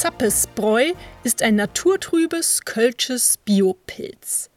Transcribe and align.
Zappesbräu 0.00 0.94
ist 1.24 1.42
ein 1.42 1.56
naturtrübes 1.56 2.64
kölsches 2.64 3.36
Biopilz. 3.44 4.48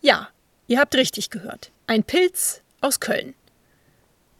Ja, 0.00 0.28
ihr 0.68 0.78
habt 0.78 0.94
richtig 0.94 1.30
gehört. 1.30 1.72
Ein 1.88 2.04
Pilz 2.04 2.62
aus 2.80 3.00
Köln. 3.00 3.34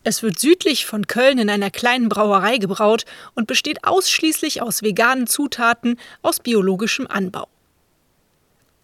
Es 0.05 0.23
wird 0.23 0.39
südlich 0.39 0.87
von 0.87 1.09
Köln 1.09 1.39
in 1.41 1.51
einer 1.51 1.73
kleinen 1.73 2.09
Brauerei 2.09 2.59
gebraut 2.59 3.07
und 3.35 3.49
besteht 3.49 3.83
ausschließlich 3.83 4.63
aus 4.63 4.83
veganen 4.83 5.27
Zutaten 5.27 5.99
aus 6.23 6.39
biologischem 6.39 7.09
Anbau. 7.09 7.49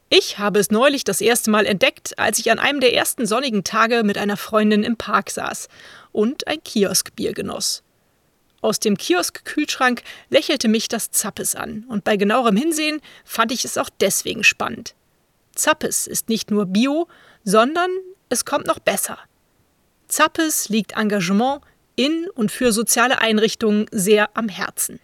Ich 0.09 0.41
habe 0.41 0.59
es 0.59 0.73
neulich 0.73 1.05
das 1.05 1.21
erste 1.21 1.53
Mal 1.53 1.67
entdeckt, 1.67 2.19
als 2.19 2.41
ich 2.41 2.51
an 2.51 2.59
einem 2.59 2.81
der 2.81 2.93
ersten 2.93 3.25
sonnigen 3.25 3.63
Tage 3.63 4.03
mit 4.03 4.19
einer 4.19 4.37
Freundin 4.37 4.83
im 4.83 4.97
Park 4.97 5.31
saß 5.31 5.69
und 6.11 6.49
ein 6.49 6.61
Kioskbier 6.65 7.35
genoss. 7.35 7.85
Aus 8.63 8.81
dem 8.81 8.97
Kiosk-Kühlschrank 8.97 10.03
lächelte 10.31 10.69
mich 10.69 10.89
das 10.89 11.11
Zappes 11.11 11.55
an, 11.55 11.85
und 11.89 12.05
bei 12.05 12.17
genauerem 12.17 12.57
Hinsehen 12.57 13.03
fand 13.27 13.53
ich 13.53 13.67
es 13.67 13.77
auch 13.77 13.91
deswegen 14.01 14.45
spannend. 14.45 14.95
Zappes 15.55 16.07
ist 16.07 16.31
nicht 16.31 16.51
nur 16.51 16.65
Bio, 16.65 17.09
sondern 17.45 17.91
es 18.31 18.47
kommt 18.47 18.67
noch 18.67 18.79
besser– 18.79 19.19
Zappes 20.13 20.69
liegt 20.69 20.93
Engagement 20.93 21.63
in 21.97 22.29
und 22.35 22.53
für 22.53 22.71
soziale 22.73 23.23
Einrichtungen 23.23 23.87
sehr 23.91 24.29
am 24.37 24.51
Herzen. 24.51 25.01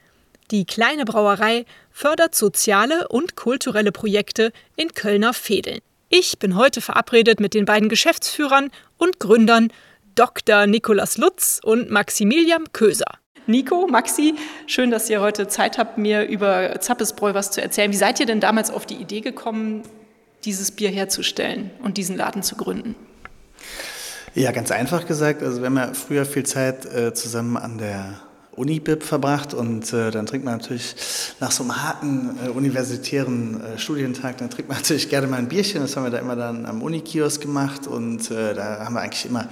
Die 0.51 0.67
kleine 0.67 1.07
Brauerei 1.07 1.65
fördert 1.91 2.35
soziale 2.35 3.09
und 3.09 3.35
kulturelle 3.35 3.91
Projekte 3.91 4.53
in 4.77 4.93
Kölner 4.93 5.33
Vedeln. 5.33 5.81
Ich 6.11 6.39
bin 6.39 6.57
heute 6.57 6.83
verabredet 6.83 7.41
mit 7.41 7.55
den 7.55 7.65
beiden 7.65 7.89
Geschäftsführern 7.89 8.71
und 8.99 9.19
Gründern 9.19 9.73
Dr. 10.15 10.67
Nikolas 10.67 11.17
Lutz 11.17 11.59
und 11.63 11.91
Maximilian 11.91 12.71
Köser. 12.73 13.19
Nico, 13.49 13.87
Maxi, 13.87 14.35
schön, 14.67 14.91
dass 14.91 15.09
ihr 15.09 15.23
heute 15.23 15.49
Zeit 15.49 15.79
habt, 15.79 15.97
mir 15.97 16.29
über 16.29 16.79
Zappesbräu 16.81 17.33
was 17.33 17.51
zu 17.51 17.63
erzählen. 17.63 17.91
Wie 17.91 17.97
seid 17.97 18.21
ihr 18.21 18.27
denn 18.27 18.41
damals 18.41 18.71
auf 18.71 18.85
die 18.85 18.97
Idee 18.97 19.23
gekommen, 19.23 19.85
dieses 20.45 20.71
Bier 20.71 20.91
herzustellen 20.91 21.71
und 21.83 21.97
diesen 21.97 22.15
Laden 22.15 22.43
zu 22.43 22.57
gründen? 22.57 22.95
Ja, 24.35 24.53
ganz 24.53 24.71
einfach 24.71 25.07
gesagt. 25.07 25.43
Also 25.43 25.61
wir 25.63 25.67
haben 25.67 25.79
ja 25.79 25.95
früher 25.95 26.27
viel 26.27 26.45
Zeit 26.45 26.85
äh, 26.85 27.15
zusammen 27.15 27.57
an 27.57 27.79
der 27.79 28.21
Unibib 28.59 29.03
verbracht 29.03 29.55
und 29.55 29.93
äh, 29.93 30.11
dann 30.11 30.27
trinkt 30.27 30.45
man 30.45 30.59
natürlich 30.59 30.95
nach 31.41 31.51
so 31.51 31.63
einem 31.63 31.83
harten 31.83 32.37
äh, 32.45 32.49
universitären 32.49 33.61
äh, 33.61 33.79
Studientag, 33.79 34.39
dann 34.39 34.51
trinkt 34.51 34.69
man 34.69 34.79
natürlich 34.79 35.09
gerne 35.09 35.27
mal 35.27 35.37
ein 35.37 35.49
Bierchen. 35.49 35.81
Das 35.81 35.97
haben 35.97 36.05
wir 36.05 36.11
da 36.11 36.19
immer 36.19 36.37
dann 36.37 36.67
am 36.67 36.83
Unikiosk 36.83 37.41
gemacht 37.41 37.87
und 37.87 38.31
äh, 38.31 38.55
da 38.55 38.85
haben 38.85 38.95
wir 38.95 39.01
eigentlich 39.01 39.27
immer 39.27 39.49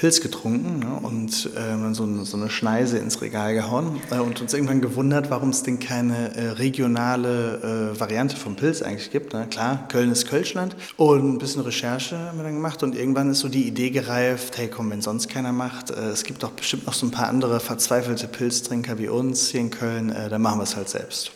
Pilz 0.00 0.22
getrunken 0.22 0.78
ne, 0.78 0.98
und 1.02 1.50
äh, 1.56 1.94
so, 1.94 2.24
so, 2.24 2.36
eine 2.38 2.48
Schneise 2.48 2.96
ins 2.96 3.20
Regal 3.20 3.52
gehauen 3.52 4.00
äh, 4.10 4.18
und 4.18 4.40
uns 4.40 4.54
irgendwann 4.54 4.80
gewundert, 4.80 5.28
warum 5.28 5.50
es 5.50 5.62
denn 5.62 5.78
keine 5.78 6.34
äh, 6.36 6.48
regionale 6.52 7.90
Variante 7.98 8.36
vom 8.36 8.56
Pilz 8.56 8.82
eigentlich 8.82 9.10
gibt. 9.10 9.34
Ne? 9.34 9.46
Klar, 9.50 9.86
Köln 9.88 10.10
ist 10.10 10.26
Kölschland 10.26 10.74
und 10.96 11.34
ein 11.34 11.38
bisschen 11.38 11.62
Recherche 11.62 12.18
haben 12.18 12.38
wir 12.38 12.44
dann 12.44 12.54
gemacht 12.54 12.82
und 12.82 12.96
irgendwann 12.96 13.30
ist 13.30 13.40
so 13.40 13.48
die 13.48 13.66
Idee 13.66 13.90
gereift, 13.90 14.56
hey 14.56 14.68
komm, 14.68 14.90
wenn 14.90 15.02
sonst 15.02 15.28
keiner 15.28 15.52
macht, 15.52 15.90
es 15.90 16.24
gibt 16.24 16.42
doch 16.42 16.52
bestimmt 16.52 16.86
noch 16.86 16.94
so 16.94 17.06
ein 17.06 17.10
paar 17.10 17.28
andere 17.28 17.60
verzweifelte 17.60 18.28
Pilztrinker 18.40 18.98
wie 18.98 19.08
uns 19.08 19.50
hier 19.50 19.60
in 19.60 19.68
Köln, 19.68 20.08
äh, 20.08 20.30
dann 20.30 20.40
machen 20.40 20.60
wir 20.60 20.62
es 20.62 20.74
halt 20.74 20.88
selbst. 20.88 21.32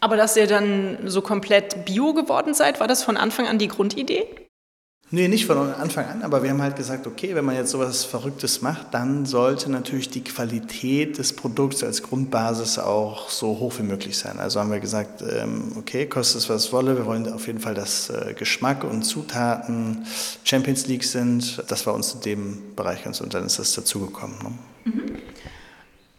Aber 0.00 0.16
dass 0.16 0.36
ihr 0.36 0.48
dann 0.48 0.98
so 1.06 1.22
komplett 1.22 1.84
bio 1.84 2.14
geworden 2.14 2.52
seid, 2.52 2.80
war 2.80 2.88
das 2.88 3.04
von 3.04 3.16
Anfang 3.16 3.46
an 3.46 3.58
die 3.58 3.68
Grundidee? 3.68 4.26
Nee, 5.12 5.28
nicht 5.28 5.46
von 5.46 5.58
Anfang 5.58 6.06
an, 6.06 6.22
aber 6.22 6.42
wir 6.42 6.50
haben 6.50 6.62
halt 6.62 6.74
gesagt, 6.74 7.06
okay, 7.06 7.36
wenn 7.36 7.44
man 7.44 7.54
jetzt 7.54 7.70
sowas 7.70 8.02
Verrücktes 8.02 8.60
macht, 8.60 8.92
dann 8.92 9.24
sollte 9.24 9.70
natürlich 9.70 10.08
die 10.08 10.24
Qualität 10.24 11.18
des 11.18 11.36
Produkts 11.36 11.84
als 11.84 12.02
Grundbasis 12.02 12.78
auch 12.80 13.30
so 13.30 13.60
hoch 13.60 13.74
wie 13.78 13.84
möglich 13.84 14.18
sein. 14.18 14.40
Also 14.40 14.58
haben 14.58 14.72
wir 14.72 14.80
gesagt, 14.80 15.22
ähm, 15.22 15.74
okay, 15.76 16.06
kostet 16.06 16.40
es 16.40 16.48
was 16.48 16.64
es 16.64 16.72
wolle, 16.72 16.96
wir 16.96 17.06
wollen 17.06 17.32
auf 17.32 17.46
jeden 17.46 17.60
Fall, 17.60 17.74
dass 17.74 18.10
äh, 18.10 18.34
Geschmack 18.36 18.82
und 18.82 19.04
Zutaten 19.04 20.06
Champions 20.42 20.88
League 20.88 21.04
sind. 21.04 21.62
Das 21.68 21.86
war 21.86 21.94
uns 21.94 22.14
in 22.14 22.20
dem 22.22 22.74
Bereich 22.74 23.04
ganz 23.04 23.20
und 23.20 23.32
dann 23.32 23.44
ist 23.46 23.60
das 23.60 23.74
dazugekommen. 23.74 24.36
Ne? 24.42 24.92
Mhm. 24.92 25.01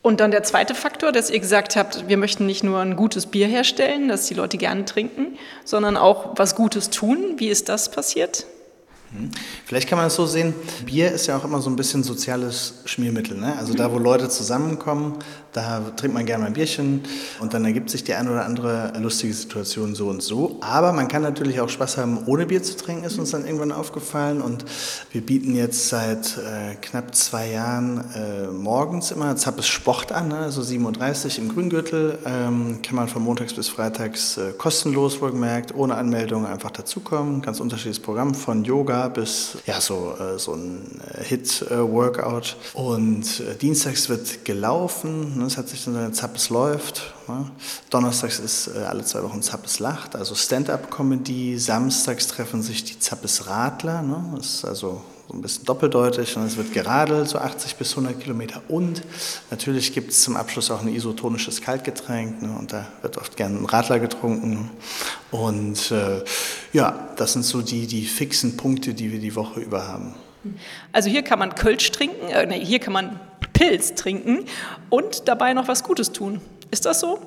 Und 0.03 0.19
dann 0.19 0.31
der 0.31 0.43
zweite 0.43 0.75
Faktor, 0.75 1.13
dass 1.13 1.29
ihr 1.29 1.39
gesagt 1.39 1.77
habt, 1.77 2.09
wir 2.09 2.17
möchten 2.17 2.45
nicht 2.45 2.61
nur 2.61 2.79
ein 2.79 2.97
gutes 2.97 3.25
Bier 3.25 3.47
herstellen, 3.47 4.09
das 4.09 4.27
die 4.27 4.33
Leute 4.33 4.57
gerne 4.57 4.83
trinken, 4.83 5.37
sondern 5.63 5.95
auch 5.95 6.33
was 6.35 6.55
Gutes 6.55 6.89
tun. 6.89 7.35
Wie 7.37 7.47
ist 7.47 7.69
das 7.69 7.89
passiert? 7.89 8.45
Mhm. 9.13 9.31
Vielleicht 9.65 9.87
kann 9.87 9.97
man 9.97 10.07
es 10.07 10.15
so 10.15 10.25
sehen, 10.25 10.53
Bier 10.85 11.09
ist 11.13 11.27
ja 11.27 11.37
auch 11.37 11.45
immer 11.45 11.61
so 11.61 11.69
ein 11.69 11.77
bisschen 11.77 12.03
soziales 12.03 12.81
Schmiermittel. 12.83 13.37
Ne? 13.37 13.55
Also 13.57 13.73
da, 13.73 13.93
wo 13.93 13.97
Leute 13.97 14.27
zusammenkommen, 14.27 15.19
da 15.53 15.79
trinkt 15.95 16.15
man 16.15 16.25
gerne 16.25 16.43
mal 16.43 16.47
ein 16.47 16.53
Bierchen 16.53 17.03
und 17.39 17.53
dann 17.53 17.63
ergibt 17.65 17.89
sich 17.89 18.03
die 18.03 18.13
eine 18.13 18.31
oder 18.31 18.45
andere 18.45 18.93
lustige 18.99 19.33
Situation 19.33 19.95
so 19.95 20.07
und 20.07 20.21
so. 20.21 20.57
Aber 20.61 20.91
man 20.93 21.07
kann 21.07 21.21
natürlich 21.21 21.59
auch 21.61 21.69
Spaß 21.69 21.97
haben, 21.97 22.19
ohne 22.25 22.45
Bier 22.45 22.63
zu 22.63 22.75
trinken, 22.75 23.03
ist 23.03 23.17
uns 23.17 23.31
dann 23.31 23.45
irgendwann 23.45 23.71
aufgefallen. 23.71 24.41
Und 24.41 24.65
wir 25.11 25.21
bieten 25.21 25.55
jetzt 25.55 25.89
seit 25.89 26.37
äh, 26.37 26.75
knapp 26.81 27.15
zwei 27.15 27.51
Jahren 27.51 28.03
äh, 28.15 28.47
morgens 28.47 29.11
immer 29.11 29.35
Zappes 29.35 29.67
Sport 29.67 30.11
an, 30.11 30.29
ne? 30.29 30.37
also 30.37 30.61
37 30.61 31.39
im 31.39 31.49
Grüngürtel. 31.49 32.17
Ähm, 32.25 32.81
kann 32.81 32.95
man 32.95 33.07
von 33.07 33.23
montags 33.23 33.53
bis 33.53 33.69
freitags 33.69 34.37
äh, 34.37 34.53
kostenlos 34.57 35.21
wohlgemerkt, 35.21 35.75
ohne 35.75 35.95
Anmeldung 35.95 36.45
einfach 36.45 36.71
dazukommen. 36.71 37.41
Ganz 37.41 37.59
unterschiedliches 37.59 38.01
Programm 38.01 38.33
von 38.33 38.63
Yoga 38.63 39.07
bis 39.09 39.57
ja, 39.65 39.79
so, 39.79 40.15
äh, 40.19 40.39
so 40.39 40.53
ein 40.53 41.01
äh, 41.13 41.23
Hit-Workout. 41.23 42.57
Und 42.73 43.39
äh, 43.39 43.55
dienstags 43.55 44.09
wird 44.09 44.45
gelaufen. 44.45 45.42
Ne? 45.43 45.47
Es 45.47 45.57
hat 45.57 45.67
sich 45.67 45.83
dann 45.83 46.13
Zappes 46.13 46.49
läuft. 46.49 47.13
Ja. 47.27 47.45
Donnerstags 47.89 48.39
ist 48.39 48.67
äh, 48.67 48.79
alle 48.79 49.03
zwei 49.03 49.23
Wochen 49.23 49.41
Zappes 49.41 49.79
lacht, 49.79 50.15
also 50.15 50.35
Stand-up-Comedy. 50.35 51.57
Samstags 51.59 52.27
treffen 52.27 52.61
sich 52.61 52.83
die 52.83 52.99
Zappes 52.99 53.47
Radler. 53.47 54.01
Ne? 54.01 54.33
Das 54.37 54.45
ist 54.45 54.65
also 54.65 55.01
so 55.27 55.33
ein 55.33 55.41
bisschen 55.41 55.65
doppeldeutig 55.65 56.35
und 56.35 56.43
es 56.43 56.57
wird 56.57 56.73
geradelt, 56.73 57.29
so 57.29 57.37
80 57.37 57.75
bis 57.75 57.91
100 57.91 58.19
Kilometer. 58.19 58.61
Und 58.67 59.01
natürlich 59.51 59.93
gibt 59.93 60.11
es 60.11 60.23
zum 60.23 60.35
Abschluss 60.35 60.71
auch 60.71 60.81
ein 60.81 60.93
isotonisches 60.93 61.61
Kaltgetränk 61.61 62.41
ne? 62.41 62.55
und 62.57 62.73
da 62.73 62.87
wird 63.01 63.17
oft 63.17 63.35
gerne 63.37 63.57
ein 63.57 63.65
Radler 63.65 63.99
getrunken. 63.99 64.69
Und 65.31 65.91
äh, 65.91 66.23
ja, 66.71 67.09
das 67.15 67.33
sind 67.33 67.43
so 67.43 67.61
die, 67.61 67.87
die 67.87 68.05
fixen 68.05 68.57
Punkte, 68.57 68.93
die 68.93 69.11
wir 69.11 69.19
die 69.19 69.35
Woche 69.35 69.59
über 69.59 69.87
haben. 69.87 70.13
Also 70.91 71.09
hier 71.09 71.23
kann 71.23 71.39
man 71.39 71.55
Kölsch 71.55 71.91
trinken, 71.91 72.29
äh, 72.29 72.45
nee, 72.45 72.63
hier 72.63 72.79
kann 72.79 72.93
man 72.93 73.19
Pilz 73.53 73.95
trinken 73.95 74.45
und 74.89 75.27
dabei 75.27 75.53
noch 75.53 75.67
was 75.67 75.83
Gutes 75.83 76.11
tun. 76.11 76.41
Ist 76.71 76.85
das 76.85 76.99
so? 76.99 77.19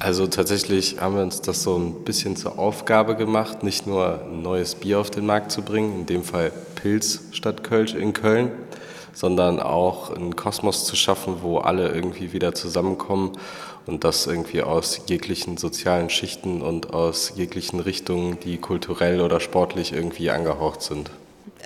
Also 0.00 0.28
tatsächlich 0.28 1.00
haben 1.00 1.16
wir 1.16 1.22
uns 1.22 1.40
das 1.40 1.62
so 1.64 1.76
ein 1.76 2.04
bisschen 2.04 2.36
zur 2.36 2.58
Aufgabe 2.58 3.16
gemacht, 3.16 3.64
nicht 3.64 3.86
nur 3.86 4.22
ein 4.22 4.42
neues 4.42 4.76
Bier 4.76 5.00
auf 5.00 5.10
den 5.10 5.26
Markt 5.26 5.50
zu 5.50 5.62
bringen, 5.62 6.00
in 6.00 6.06
dem 6.06 6.22
Fall 6.22 6.52
Pilz 6.76 7.22
statt 7.32 7.64
Kölsch 7.64 7.94
in 7.94 8.12
Köln, 8.12 8.52
sondern 9.12 9.58
auch 9.58 10.14
einen 10.14 10.36
Kosmos 10.36 10.84
zu 10.84 10.94
schaffen, 10.94 11.38
wo 11.42 11.58
alle 11.58 11.88
irgendwie 11.88 12.32
wieder 12.32 12.54
zusammenkommen 12.54 13.32
und 13.86 14.04
das 14.04 14.26
irgendwie 14.28 14.62
aus 14.62 15.00
jeglichen 15.08 15.56
sozialen 15.56 16.10
Schichten 16.10 16.62
und 16.62 16.94
aus 16.94 17.32
jeglichen 17.34 17.80
Richtungen, 17.80 18.38
die 18.38 18.58
kulturell 18.58 19.20
oder 19.20 19.40
sportlich 19.40 19.92
irgendwie 19.92 20.30
angehaucht 20.30 20.82
sind 20.82 21.10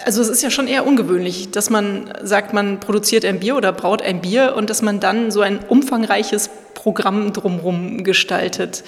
also 0.05 0.21
es 0.23 0.29
ist 0.29 0.43
ja 0.43 0.51
schon 0.51 0.67
eher 0.67 0.87
ungewöhnlich, 0.87 1.51
dass 1.51 1.71
man 1.71 2.13
sagt, 2.23 2.53
man 2.53 2.81
produziert 2.81 3.25
ein 3.25 3.41
Bier 3.41 3.57
oder 3.57 3.73
braut 3.73 4.03
ein 4.03 4.21
Bier 4.21 4.55
und 4.57 4.71
dass 4.71 4.83
man 4.83 5.01
dann 5.01 5.31
so 5.31 5.41
ein 5.41 5.59
umfangreiches 5.61 6.51
Programm 6.75 7.33
drumherum 7.33 8.05
gestaltet. 8.05 8.85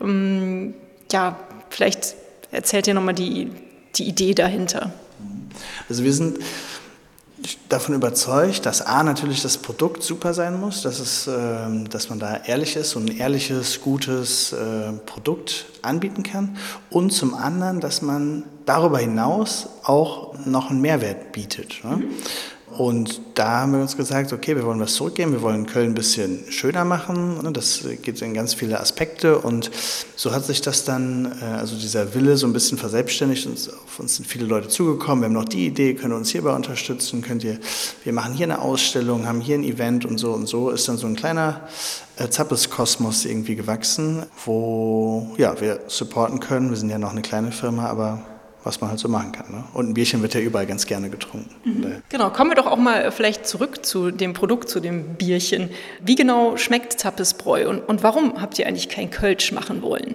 Ähm, 0.00 0.74
ja, 1.12 1.38
vielleicht 1.70 2.14
erzählt 2.50 2.86
ihr 2.86 2.94
nochmal 2.94 3.14
die, 3.14 3.50
die 3.96 4.04
Idee 4.04 4.34
dahinter. 4.34 4.92
Also 5.88 6.04
wir 6.04 6.12
sind 6.12 6.38
davon 7.68 7.94
überzeugt, 7.94 8.66
dass 8.66 8.82
A 8.82 9.02
natürlich 9.02 9.42
das 9.42 9.58
Produkt 9.58 10.02
super 10.02 10.34
sein 10.34 10.60
muss, 10.60 10.82
dass, 10.82 11.00
es, 11.00 11.26
äh, 11.26 11.84
dass 11.90 12.08
man 12.10 12.18
da 12.18 12.36
ehrlich 12.44 12.76
ist 12.76 12.96
und 12.96 13.10
ein 13.10 13.16
ehrliches, 13.16 13.80
gutes 13.80 14.52
äh, 14.52 14.92
Produkt 15.06 15.66
anbieten 15.82 16.22
kann 16.22 16.56
und 16.90 17.10
zum 17.10 17.34
anderen, 17.34 17.80
dass 17.80 18.02
man 18.02 18.44
darüber 18.66 18.98
hinaus 18.98 19.68
auch 19.82 20.34
noch 20.46 20.70
einen 20.70 20.80
Mehrwert 20.80 21.32
bietet. 21.32 21.84
Ne? 21.84 22.04
Und 22.78 23.20
da 23.34 23.60
haben 23.60 23.72
wir 23.72 23.80
uns 23.80 23.96
gesagt, 23.96 24.32
okay, 24.32 24.56
wir 24.56 24.64
wollen 24.64 24.80
was 24.80 24.94
zurückgeben, 24.94 25.32
wir 25.32 25.42
wollen 25.42 25.66
Köln 25.66 25.92
ein 25.92 25.94
bisschen 25.94 26.44
schöner 26.50 26.84
machen. 26.84 27.42
Ne? 27.42 27.52
Das 27.52 27.84
geht 28.02 28.20
in 28.20 28.34
ganz 28.34 28.54
viele 28.54 28.80
Aspekte. 28.80 29.38
Und 29.38 29.70
so 30.16 30.32
hat 30.32 30.44
sich 30.44 30.60
das 30.60 30.84
dann, 30.84 31.32
äh, 31.40 31.44
also 31.44 31.76
dieser 31.76 32.14
Wille 32.14 32.36
so 32.36 32.46
ein 32.46 32.52
bisschen 32.52 32.76
verselbstständigt 32.76 33.46
und 33.46 33.70
auf 33.84 34.00
uns 34.00 34.16
sind 34.16 34.26
viele 34.26 34.46
Leute 34.46 34.68
zugekommen. 34.68 35.22
Wir 35.22 35.26
haben 35.26 35.34
noch 35.34 35.44
die 35.44 35.66
Idee, 35.66 35.94
könnt 35.94 36.12
ihr 36.12 36.16
uns 36.16 36.30
hierbei 36.30 36.54
unterstützen, 36.54 37.22
könnt 37.22 37.44
ihr, 37.44 37.58
wir 38.02 38.12
machen 38.12 38.34
hier 38.34 38.46
eine 38.46 38.60
Ausstellung, 38.60 39.26
haben 39.26 39.40
hier 39.40 39.56
ein 39.56 39.64
Event 39.64 40.04
und 40.04 40.18
so 40.18 40.32
und 40.32 40.46
so 40.46 40.70
ist 40.70 40.88
dann 40.88 40.96
so 40.96 41.06
ein 41.06 41.14
kleiner 41.14 41.60
äh, 42.16 42.28
Zappes-Kosmos 42.28 43.24
irgendwie 43.24 43.54
gewachsen, 43.54 44.26
wo 44.44 45.32
ja, 45.36 45.60
wir 45.60 45.80
supporten 45.86 46.40
können. 46.40 46.70
Wir 46.70 46.76
sind 46.76 46.90
ja 46.90 46.98
noch 46.98 47.12
eine 47.12 47.22
kleine 47.22 47.52
Firma, 47.52 47.86
aber 47.86 48.22
was 48.64 48.80
man 48.80 48.90
halt 48.90 48.98
so 48.98 49.08
machen 49.08 49.32
kann. 49.32 49.50
Ne? 49.50 49.64
Und 49.74 49.90
ein 49.90 49.94
Bierchen 49.94 50.22
wird 50.22 50.34
ja 50.34 50.40
überall 50.40 50.66
ganz 50.66 50.86
gerne 50.86 51.10
getrunken. 51.10 51.54
Mhm. 51.64 52.02
Genau, 52.08 52.30
kommen 52.30 52.50
wir 52.50 52.56
doch 52.56 52.66
auch 52.66 52.78
mal 52.78 53.12
vielleicht 53.12 53.46
zurück 53.46 53.84
zu 53.84 54.10
dem 54.10 54.32
Produkt, 54.32 54.68
zu 54.68 54.80
dem 54.80 55.14
Bierchen. 55.14 55.70
Wie 56.00 56.14
genau 56.14 56.56
schmeckt 56.56 56.98
Zappesbräu 56.98 57.68
und, 57.68 57.80
und 57.80 58.02
warum 58.02 58.40
habt 58.40 58.58
ihr 58.58 58.66
eigentlich 58.66 58.88
kein 58.88 59.10
Kölsch 59.10 59.52
machen 59.52 59.82
wollen? 59.82 60.14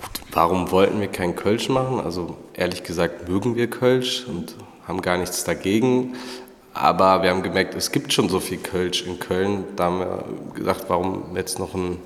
Gut, 0.00 0.10
warum 0.32 0.70
wollten 0.70 1.00
wir 1.00 1.08
kein 1.08 1.36
Kölsch 1.36 1.68
machen? 1.68 2.00
Also 2.00 2.38
ehrlich 2.54 2.82
gesagt 2.82 3.28
mögen 3.28 3.54
wir 3.54 3.68
Kölsch 3.68 4.24
und 4.26 4.54
haben 4.86 5.02
gar 5.02 5.18
nichts 5.18 5.44
dagegen. 5.44 6.16
Aber 6.72 7.22
wir 7.22 7.30
haben 7.30 7.42
gemerkt, 7.42 7.74
es 7.74 7.92
gibt 7.92 8.12
schon 8.12 8.28
so 8.28 8.40
viel 8.40 8.58
Kölsch 8.58 9.02
in 9.02 9.18
Köln. 9.18 9.64
Da 9.76 9.84
haben 9.84 9.98
wir 9.98 10.24
gesagt, 10.54 10.84
warum 10.88 11.36
jetzt 11.36 11.58
noch 11.58 11.74
ein 11.74 11.98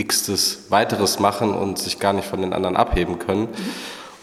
x 0.00 0.64
weiteres 0.68 1.20
machen 1.20 1.54
und 1.54 1.78
sich 1.78 1.98
gar 1.98 2.12
nicht 2.12 2.28
von 2.28 2.40
den 2.40 2.52
anderen 2.52 2.76
abheben 2.76 3.18
können. 3.18 3.48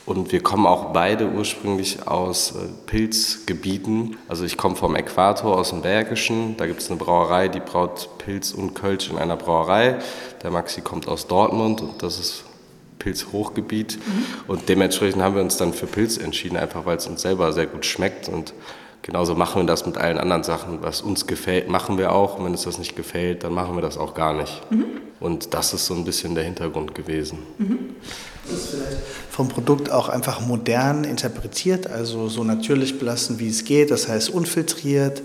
Und 0.07 0.31
wir 0.31 0.41
kommen 0.41 0.65
auch 0.65 0.93
beide 0.93 1.27
ursprünglich 1.27 2.07
aus 2.07 2.51
äh, 2.51 2.69
Pilzgebieten. 2.85 4.15
Also 4.29 4.45
ich 4.45 4.55
komme 4.55 4.77
vom 4.77 4.95
Äquator 4.95 5.57
aus 5.57 5.71
dem 5.71 5.81
Bergischen. 5.81 6.55
Da 6.55 6.65
gibt 6.65 6.81
es 6.81 6.89
eine 6.89 6.97
Brauerei, 6.97 7.49
die 7.49 7.59
braut 7.59 8.07
Pilz 8.17 8.51
und 8.51 8.73
Kölsch 8.73 9.09
in 9.09 9.17
einer 9.17 9.35
Brauerei. 9.35 9.97
Der 10.43 10.51
Maxi 10.51 10.79
kommt 10.79 11.09
aus 11.09 11.27
Dortmund 11.27 11.81
und 11.81 12.03
das 12.03 12.19
ist 12.19 12.45
Pilzhochgebiet. 12.99 13.97
Mhm. 13.97 14.25
Und 14.47 14.69
dementsprechend 14.69 15.21
haben 15.21 15.35
wir 15.35 15.41
uns 15.41 15.57
dann 15.57 15.73
für 15.73 15.87
Pilz 15.87 16.15
entschieden, 16.15 16.55
einfach 16.55 16.85
weil 16.85 16.95
es 16.95 17.07
uns 17.07 17.21
selber 17.21 17.51
sehr 17.51 17.67
gut 17.67 17.85
schmeckt. 17.85 18.29
Und 18.29 18.53
genauso 19.01 19.35
machen 19.35 19.61
wir 19.61 19.67
das 19.67 19.85
mit 19.85 19.97
allen 19.97 20.17
anderen 20.17 20.43
Sachen. 20.43 20.79
Was 20.81 21.01
uns 21.01 21.27
gefällt, 21.27 21.69
machen 21.69 21.97
wir 21.97 22.11
auch. 22.11 22.37
Und 22.37 22.45
wenn 22.45 22.51
uns 22.51 22.63
das 22.63 22.77
nicht 22.77 22.95
gefällt, 22.95 23.43
dann 23.43 23.53
machen 23.53 23.75
wir 23.75 23.81
das 23.81 23.97
auch 23.97 24.13
gar 24.13 24.33
nicht. 24.33 24.61
Mhm. 24.71 24.85
Und 25.19 25.53
das 25.53 25.73
ist 25.73 25.85
so 25.85 25.95
ein 25.95 26.03
bisschen 26.03 26.35
der 26.35 26.43
Hintergrund 26.43 26.93
gewesen. 26.93 27.39
Mhm. 27.57 27.95
Das 28.49 28.59
ist 28.59 28.69
vielleicht 28.69 28.97
vom 29.31 29.49
Produkt 29.49 29.91
auch 29.91 30.09
einfach 30.09 30.39
modern 30.41 31.03
interpretiert, 31.03 31.87
also 31.87 32.29
so 32.29 32.43
natürlich 32.43 32.97
belassen, 32.97 33.39
wie 33.39 33.49
es 33.49 33.65
geht, 33.65 33.91
das 33.91 34.07
heißt 34.07 34.29
unfiltriert, 34.29 35.21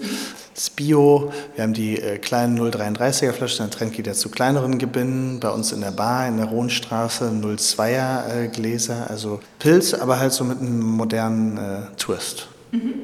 das 0.54 0.70
Bio. 0.70 1.32
Wir 1.54 1.64
haben 1.64 1.72
die 1.72 1.98
äh, 1.98 2.18
kleinen 2.18 2.58
0,33er 2.58 3.32
Flaschen, 3.32 3.66
der 3.66 3.70
Trend 3.70 3.94
geht 3.94 4.06
ja 4.06 4.12
zu 4.12 4.28
kleineren 4.28 4.78
Gebinnen. 4.78 5.40
Bei 5.40 5.50
uns 5.50 5.72
in 5.72 5.80
der 5.80 5.92
Bar 5.92 6.28
in 6.28 6.36
der 6.36 6.46
Rohnstraße 6.46 7.30
0,2er 7.30 8.44
äh, 8.44 8.48
Gläser, 8.48 9.08
also 9.08 9.40
Pilz, 9.58 9.94
aber 9.94 10.18
halt 10.18 10.32
so 10.32 10.44
mit 10.44 10.60
einem 10.60 10.80
modernen 10.80 11.56
äh, 11.56 11.96
Twist. 11.96 12.48
Mhm. 12.70 12.94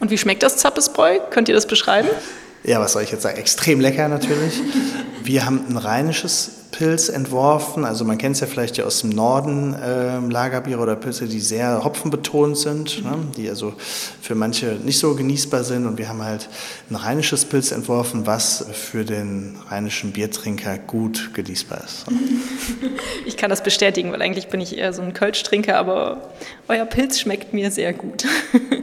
Und 0.00 0.10
wie 0.10 0.18
schmeckt 0.18 0.42
das 0.42 0.56
Zappesbräu? 0.56 1.18
Könnt 1.30 1.48
ihr 1.48 1.54
das 1.54 1.66
beschreiben? 1.66 2.08
Ja, 2.64 2.80
was 2.80 2.92
soll 2.92 3.02
ich 3.02 3.10
jetzt 3.10 3.22
sagen? 3.22 3.38
Extrem 3.38 3.80
lecker 3.80 4.08
natürlich. 4.08 4.60
Wir 5.22 5.46
haben 5.46 5.64
ein 5.68 5.76
rheinisches 5.76 6.57
Pilz 6.70 7.08
entworfen. 7.08 7.84
Also 7.84 8.04
man 8.04 8.18
kennt 8.18 8.36
es 8.36 8.40
ja 8.40 8.46
vielleicht 8.46 8.76
ja 8.76 8.84
aus 8.84 9.00
dem 9.00 9.10
Norden 9.10 9.74
äh, 9.74 10.18
Lagerbiere 10.18 10.80
oder 10.80 10.96
Pilze, 10.96 11.26
die 11.26 11.40
sehr 11.40 11.82
hopfenbetont 11.84 12.56
sind, 12.56 13.04
ne? 13.04 13.16
die 13.36 13.48
also 13.48 13.74
für 14.20 14.34
manche 14.34 14.76
nicht 14.84 14.98
so 14.98 15.14
genießbar 15.14 15.64
sind. 15.64 15.86
Und 15.86 15.98
wir 15.98 16.08
haben 16.08 16.22
halt 16.22 16.48
ein 16.90 16.96
rheinisches 16.96 17.44
Pilz 17.44 17.72
entworfen, 17.72 18.26
was 18.26 18.66
für 18.72 19.04
den 19.04 19.56
rheinischen 19.68 20.12
Biertrinker 20.12 20.78
gut 20.78 21.30
genießbar 21.34 21.82
ist. 21.84 22.06
Ich 23.26 23.36
kann 23.36 23.50
das 23.50 23.62
bestätigen, 23.62 24.12
weil 24.12 24.22
eigentlich 24.22 24.48
bin 24.48 24.60
ich 24.60 24.76
eher 24.76 24.92
so 24.92 25.02
ein 25.02 25.12
Kölsch-Trinker, 25.12 25.76
aber 25.76 26.30
euer 26.68 26.84
Pilz 26.84 27.20
schmeckt 27.20 27.52
mir 27.52 27.70
sehr 27.70 27.92
gut. 27.92 28.24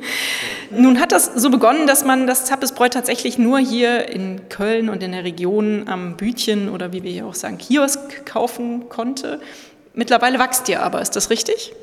Nun 0.72 1.00
hat 1.00 1.12
das 1.12 1.32
so 1.36 1.50
begonnen, 1.50 1.88
dass 1.88 2.04
man 2.04 2.28
das 2.28 2.46
Zappesbräu 2.46 2.90
tatsächlich 2.90 3.38
nur 3.38 3.60
hier 3.60 4.10
in 4.10 4.50
Köln 4.50 4.90
und 4.90 5.04
in 5.04 5.12
der 5.12 5.24
Region 5.24 5.88
am 5.88 6.18
Bütchen 6.18 6.70
oder 6.70 6.94
wie 6.94 7.04
wir 7.04 7.12
hier 7.12 7.26
auch 7.26 7.36
sagen, 7.36 7.58
Kiosk 7.75 8.25
kaufen 8.25 8.88
konnte. 8.88 9.42
Mittlerweile 9.94 10.39
wächst 10.39 10.69
ihr 10.69 10.81
aber, 10.81 11.01
ist 11.01 11.16
das 11.16 11.30
richtig? 11.30 11.74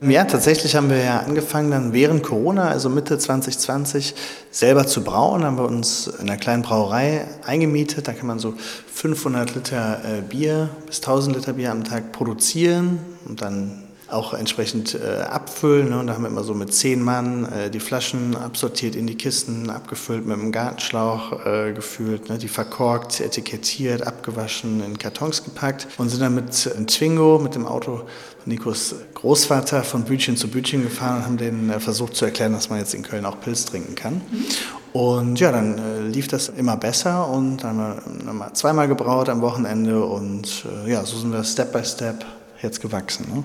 Ja, 0.00 0.24
tatsächlich 0.24 0.76
haben 0.76 0.90
wir 0.90 1.02
ja 1.02 1.20
angefangen 1.20 1.70
dann 1.70 1.92
während 1.92 2.22
Corona, 2.22 2.68
also 2.68 2.88
Mitte 2.90 3.18
2020, 3.18 4.14
selber 4.50 4.86
zu 4.86 5.02
brauen. 5.02 5.42
Haben 5.42 5.56
wir 5.56 5.64
uns 5.64 6.06
in 6.06 6.28
einer 6.28 6.36
kleinen 6.36 6.62
Brauerei 6.62 7.26
eingemietet. 7.44 8.06
Da 8.06 8.12
kann 8.12 8.26
man 8.26 8.38
so 8.38 8.54
500 8.92 9.54
Liter 9.54 10.00
äh, 10.04 10.20
Bier 10.20 10.68
bis 10.86 10.98
1000 10.98 11.36
Liter 11.36 11.54
Bier 11.54 11.72
am 11.72 11.82
Tag 11.82 12.12
produzieren 12.12 13.00
und 13.26 13.40
dann 13.42 13.85
auch 14.08 14.34
entsprechend 14.34 14.94
äh, 14.94 15.22
abfüllen. 15.22 15.90
Ne? 15.90 15.98
Und 15.98 16.06
da 16.06 16.14
haben 16.14 16.22
wir 16.22 16.28
immer 16.28 16.44
so 16.44 16.54
mit 16.54 16.72
zehn 16.72 17.02
Mann 17.02 17.44
äh, 17.52 17.70
die 17.70 17.80
Flaschen 17.80 18.36
absortiert 18.36 18.94
in 18.94 19.06
die 19.06 19.16
Kisten, 19.16 19.68
abgefüllt 19.68 20.26
mit 20.26 20.38
einem 20.38 20.52
Gartenschlauch 20.52 21.44
äh, 21.44 21.72
gefüllt, 21.72 22.28
ne? 22.28 22.38
die 22.38 22.48
verkorkt, 22.48 23.20
etikettiert, 23.20 24.06
abgewaschen, 24.06 24.82
in 24.84 24.98
Kartons 24.98 25.42
gepackt 25.42 25.88
und 25.98 26.08
sind 26.08 26.20
dann 26.20 26.34
mit 26.34 26.72
einem 26.74 26.86
Twingo, 26.86 27.38
mit 27.38 27.54
dem 27.56 27.66
Auto 27.66 27.96
von 27.96 28.52
Nikos 28.52 28.94
Großvater 29.14 29.82
von 29.82 30.04
Bütchen 30.04 30.36
zu 30.36 30.48
Bütchen 30.48 30.82
gefahren 30.82 31.18
und 31.18 31.24
haben 31.24 31.36
denen 31.36 31.70
äh, 31.70 31.80
versucht 31.80 32.14
zu 32.14 32.24
erklären, 32.26 32.52
dass 32.52 32.70
man 32.70 32.78
jetzt 32.78 32.94
in 32.94 33.02
Köln 33.02 33.26
auch 33.26 33.40
Pilz 33.40 33.64
trinken 33.64 33.96
kann. 33.96 34.14
Mhm. 34.14 34.44
Und 34.92 35.40
ja, 35.40 35.50
dann 35.50 35.78
äh, 35.78 36.00
lief 36.08 36.28
das 36.28 36.48
immer 36.48 36.76
besser 36.76 37.28
und 37.28 37.58
dann 37.58 37.78
haben 37.78 38.38
wir 38.38 38.54
zweimal 38.54 38.88
gebraut 38.88 39.28
am 39.28 39.42
Wochenende 39.42 40.02
und 40.02 40.64
äh, 40.86 40.92
ja, 40.92 41.04
so 41.04 41.18
sind 41.18 41.32
wir 41.32 41.42
Step 41.44 41.72
by 41.72 41.84
Step 41.84 42.24
jetzt 42.62 42.80
gewachsen. 42.80 43.26
Ne? 43.34 43.44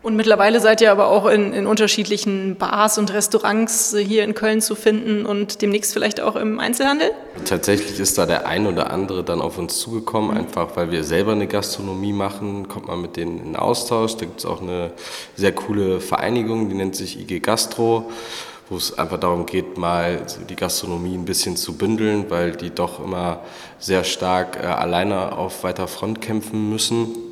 Und 0.00 0.14
mittlerweile 0.14 0.60
seid 0.60 0.80
ihr 0.80 0.92
aber 0.92 1.08
auch 1.08 1.26
in, 1.26 1.52
in, 1.52 1.66
unterschiedlichen 1.66 2.54
Bars 2.56 2.98
und 2.98 3.12
Restaurants 3.12 3.96
hier 3.98 4.22
in 4.22 4.34
Köln 4.34 4.60
zu 4.60 4.76
finden 4.76 5.26
und 5.26 5.60
demnächst 5.60 5.92
vielleicht 5.92 6.20
auch 6.20 6.36
im 6.36 6.60
Einzelhandel? 6.60 7.10
Tatsächlich 7.44 7.98
ist 7.98 8.16
da 8.16 8.24
der 8.24 8.46
ein 8.46 8.66
oder 8.68 8.92
andere 8.92 9.24
dann 9.24 9.40
auf 9.40 9.58
uns 9.58 9.78
zugekommen, 9.78 10.36
einfach 10.36 10.76
weil 10.76 10.92
wir 10.92 11.02
selber 11.02 11.32
eine 11.32 11.48
Gastronomie 11.48 12.12
machen, 12.12 12.68
kommt 12.68 12.86
man 12.86 13.02
mit 13.02 13.16
denen 13.16 13.40
in 13.44 13.56
Austausch. 13.56 14.16
Da 14.16 14.26
gibt 14.26 14.38
es 14.38 14.46
auch 14.46 14.62
eine 14.62 14.92
sehr 15.34 15.52
coole 15.52 16.00
Vereinigung, 16.00 16.68
die 16.68 16.76
nennt 16.76 16.94
sich 16.94 17.18
IG 17.18 17.40
Gastro 17.40 18.10
wo 18.70 18.76
es 18.76 18.98
einfach 18.98 19.18
darum 19.18 19.46
geht, 19.46 19.78
mal 19.78 20.26
die 20.46 20.54
Gastronomie 20.54 21.14
ein 21.14 21.24
bisschen 21.24 21.56
zu 21.56 21.78
bündeln, 21.78 22.26
weil 22.28 22.52
die 22.52 22.68
doch 22.68 23.02
immer 23.02 23.40
sehr 23.78 24.04
stark 24.04 24.58
äh, 24.62 24.66
alleine 24.66 25.32
auf 25.32 25.64
weiter 25.64 25.88
Front 25.88 26.20
kämpfen 26.20 26.68
müssen 26.68 27.27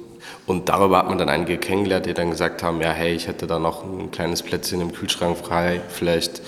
und 0.47 0.69
darüber 0.69 0.99
hat 0.99 1.09
man 1.09 1.19
dann 1.19 1.29
einige 1.29 1.59
kennengelernt, 1.59 2.07
die 2.07 2.15
dann 2.15 2.31
gesagt 2.31 2.63
haben, 2.63 2.81
ja, 2.81 2.93
hey, 2.93 3.15
ich 3.15 3.27
hätte 3.27 3.47
da 3.47 3.59
noch 3.59 3.85
ein 3.85 4.11
kleines 4.11 4.43
Plätzchen 4.43 4.81
im 4.81 4.93
Kühlschrank 4.93 5.37
frei, 5.37 5.81
vielleicht 5.89 6.41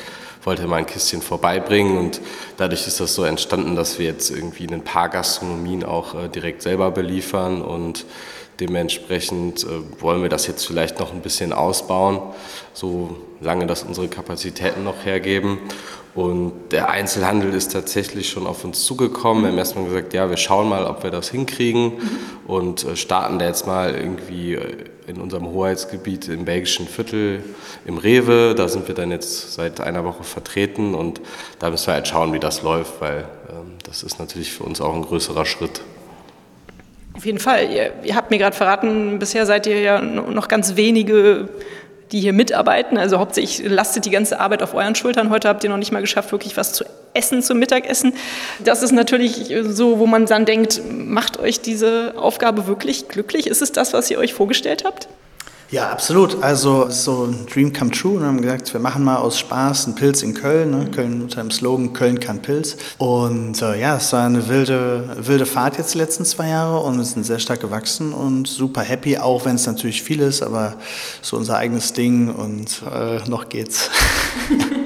wollte 0.45 0.67
mal 0.67 0.77
ein 0.77 0.87
Kistchen 0.87 1.21
vorbeibringen. 1.21 1.99
Und 1.99 2.21
dadurch 2.57 2.87
ist 2.87 3.01
das 3.01 3.15
so 3.15 3.25
entstanden, 3.25 3.77
dass 3.77 3.99
wir 3.99 4.07
jetzt 4.07 4.31
irgendwie 4.31 4.65
in 4.65 4.75
ein 4.75 4.85
paar 4.85 5.09
Gastronomien 5.09 5.85
auch 5.85 6.15
äh, 6.15 6.29
direkt 6.29 6.63
selber 6.63 6.91
beliefern. 6.91 7.61
Und 7.61 8.07
dementsprechend 8.61 9.65
äh, 9.65 10.01
wollen 10.01 10.23
wir 10.23 10.29
das 10.29 10.47
jetzt 10.47 10.67
vielleicht 10.67 10.99
noch 10.99 11.13
ein 11.13 11.21
bisschen 11.21 11.53
ausbauen, 11.53 12.21
solange 12.73 13.67
das 13.67 13.83
unsere 13.83 14.09
Kapazitäten 14.09 14.85
noch 14.85 15.05
hergeben 15.05 15.59
und 16.19 16.73
der 16.73 16.91
Einzelhandel 16.91 17.55
ist 17.55 17.71
tatsächlich 17.71 18.29
schon 18.29 18.49
auf 18.49 18.65
uns 18.65 18.85
zugekommen. 18.85 19.45
Wir 19.45 19.51
haben 19.51 19.59
erstmal 19.59 19.85
gesagt, 19.85 20.15
ja, 20.15 20.29
wir 20.29 20.37
schauen 20.37 20.69
mal, 20.69 20.85
ob 20.85 21.05
wir 21.05 21.13
das 21.13 21.31
hinkriegen 21.31 21.93
und 22.45 22.85
äh, 22.85 22.97
starten 22.97 23.39
da 23.39 23.47
jetzt 23.47 23.69
mal 23.69 23.95
irgendwie 23.95 24.55
äh, 24.55 24.85
in 25.07 25.21
unserem 25.21 25.47
Hoheitsgebiet 25.47 26.27
im 26.27 26.45
belgischen 26.45 26.89
Viertel 26.89 27.45
im 27.87 27.99
Rewe. 27.99 28.57
Da 28.57 28.67
sind 28.67 28.89
wir 28.89 28.97
dann 28.97 29.13
jetzt 29.13 29.53
seit 29.53 29.81
einer 29.81 30.03
Woche 30.03 30.25
vertreten 30.25 30.97
und 30.97 31.21
da 31.61 31.71
müssen 31.71 31.87
wir 31.87 31.95
halt 31.95 32.09
schauen, 32.09 32.33
wie 32.33 32.41
das 32.41 32.63
läuft, 32.63 33.01
weil 33.01 33.29
ähm, 33.49 33.75
das 33.85 34.03
ist 34.03 34.19
natürlich 34.19 34.53
für 34.53 34.65
uns 34.65 34.81
auch 34.81 34.95
ein 34.95 35.03
größerer 35.03 35.47
Schritt. 35.47 35.83
Auf 37.19 37.27
jeden 37.27 37.41
Fall. 37.41 37.69
Ihr, 37.71 37.93
ihr 38.05 38.15
habt 38.15 38.31
mir 38.31 38.39
gerade 38.39 38.55
verraten, 38.55 39.19
bisher 39.19 39.45
seid 39.45 39.67
ihr 39.67 39.81
ja 39.81 40.01
noch 40.01 40.47
ganz 40.47 40.77
wenige 40.77 41.49
die 42.13 42.21
hier 42.21 42.33
mitarbeiten. 42.33 42.97
Also 42.97 43.19
hauptsächlich 43.19 43.69
lastet 43.69 44.05
die 44.05 44.11
ganze 44.11 44.41
Arbeit 44.41 44.63
auf 44.63 44.73
euren 44.73 44.95
Schultern. 44.95 45.29
Heute 45.29 45.49
habt 45.49 45.63
ihr 45.65 45.69
noch 45.69 45.77
nicht 45.77 45.93
mal 45.93 46.01
geschafft, 46.01 46.33
wirklich 46.33 46.57
was 46.57 46.73
zu 46.73 46.85
essen 47.13 47.43
zum 47.43 47.59
Mittagessen. 47.59 48.15
Das 48.65 48.83
ist 48.83 48.93
natürlich 48.93 49.53
so, 49.65 49.99
wo 49.99 50.07
man 50.07 50.25
dann 50.25 50.45
denkt, 50.45 50.81
macht 50.91 51.39
euch 51.39 51.61
diese 51.61 52.15
Aufgabe 52.17 52.67
wirklich 52.67 53.09
glücklich? 53.09 53.47
Ist 53.47 53.61
es 53.61 53.73
das, 53.73 53.93
was 53.93 54.11
ihr 54.11 54.19
euch 54.19 54.33
vorgestellt 54.33 54.85
habt? 54.87 55.09
Ja, 55.71 55.91
absolut. 55.91 56.43
Also 56.43 56.89
so 56.89 57.25
ein 57.25 57.45
Dream 57.45 57.75
come 57.75 57.91
true. 57.91 58.19
Wir 58.19 58.27
haben 58.27 58.41
gesagt, 58.41 58.73
wir 58.73 58.81
machen 58.81 59.05
mal 59.05 59.17
aus 59.17 59.39
Spaß 59.39 59.85
einen 59.85 59.97
Pilz 59.97 60.23
in 60.23 60.33
Köln. 60.33 60.71
Ne? 60.71 60.91
Köln 60.91 61.21
unter 61.21 61.43
dem 61.43 61.51
Slogan 61.51 61.93
Köln 61.93 62.19
kann 62.19 62.41
Pilz. 62.41 62.79
Und 62.97 63.61
äh, 63.61 63.79
ja, 63.79 63.99
es 63.99 64.11
war 64.15 64.25
eine 64.25 64.49
wilde, 64.49 65.15
wilde 65.19 65.45
Fahrt 65.45 65.77
jetzt 65.77 65.93
die 65.93 65.99
letzten 65.99 66.25
zwei 66.25 66.49
Jahre 66.49 66.81
und 66.81 66.97
wir 66.97 67.05
sind 67.05 67.25
sehr 67.25 67.39
stark 67.39 67.61
gewachsen 67.61 68.15
und 68.15 68.49
super 68.49 68.81
happy, 68.81 69.19
auch 69.19 69.45
wenn 69.45 69.57
es 69.57 69.67
natürlich 69.67 70.03
viel 70.03 70.21
ist, 70.21 70.43
aber 70.43 70.77
so 71.21 71.37
unser 71.37 71.59
eigenes 71.59 71.93
Ding 71.93 72.35
und 72.35 72.83
äh, 72.91 73.29
noch 73.29 73.51
geht's. 73.51 73.91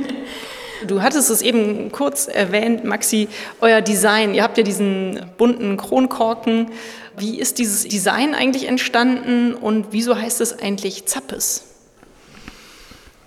du 0.93 1.03
hattest 1.03 1.31
es 1.31 1.43
eben 1.43 1.91
kurz 1.91 2.29
erwähnt, 2.29 2.85
Maxi, 2.85 3.29
euer 3.61 3.81
Design. 3.81 4.35
Ihr 4.35 4.43
habt 4.43 4.59
ja 4.59 4.63
diesen 4.63 5.21
bunten 5.39 5.77
Kronkorken. 5.77 6.71
Wie 7.17 7.39
ist 7.39 7.59
dieses 7.59 7.85
Design 7.89 8.35
eigentlich 8.35 8.69
entstanden 8.69 9.55
und 9.55 9.87
wieso 9.91 10.17
heißt 10.17 10.41
es 10.41 10.59
eigentlich 10.59 11.07
Zappes? 11.07 11.72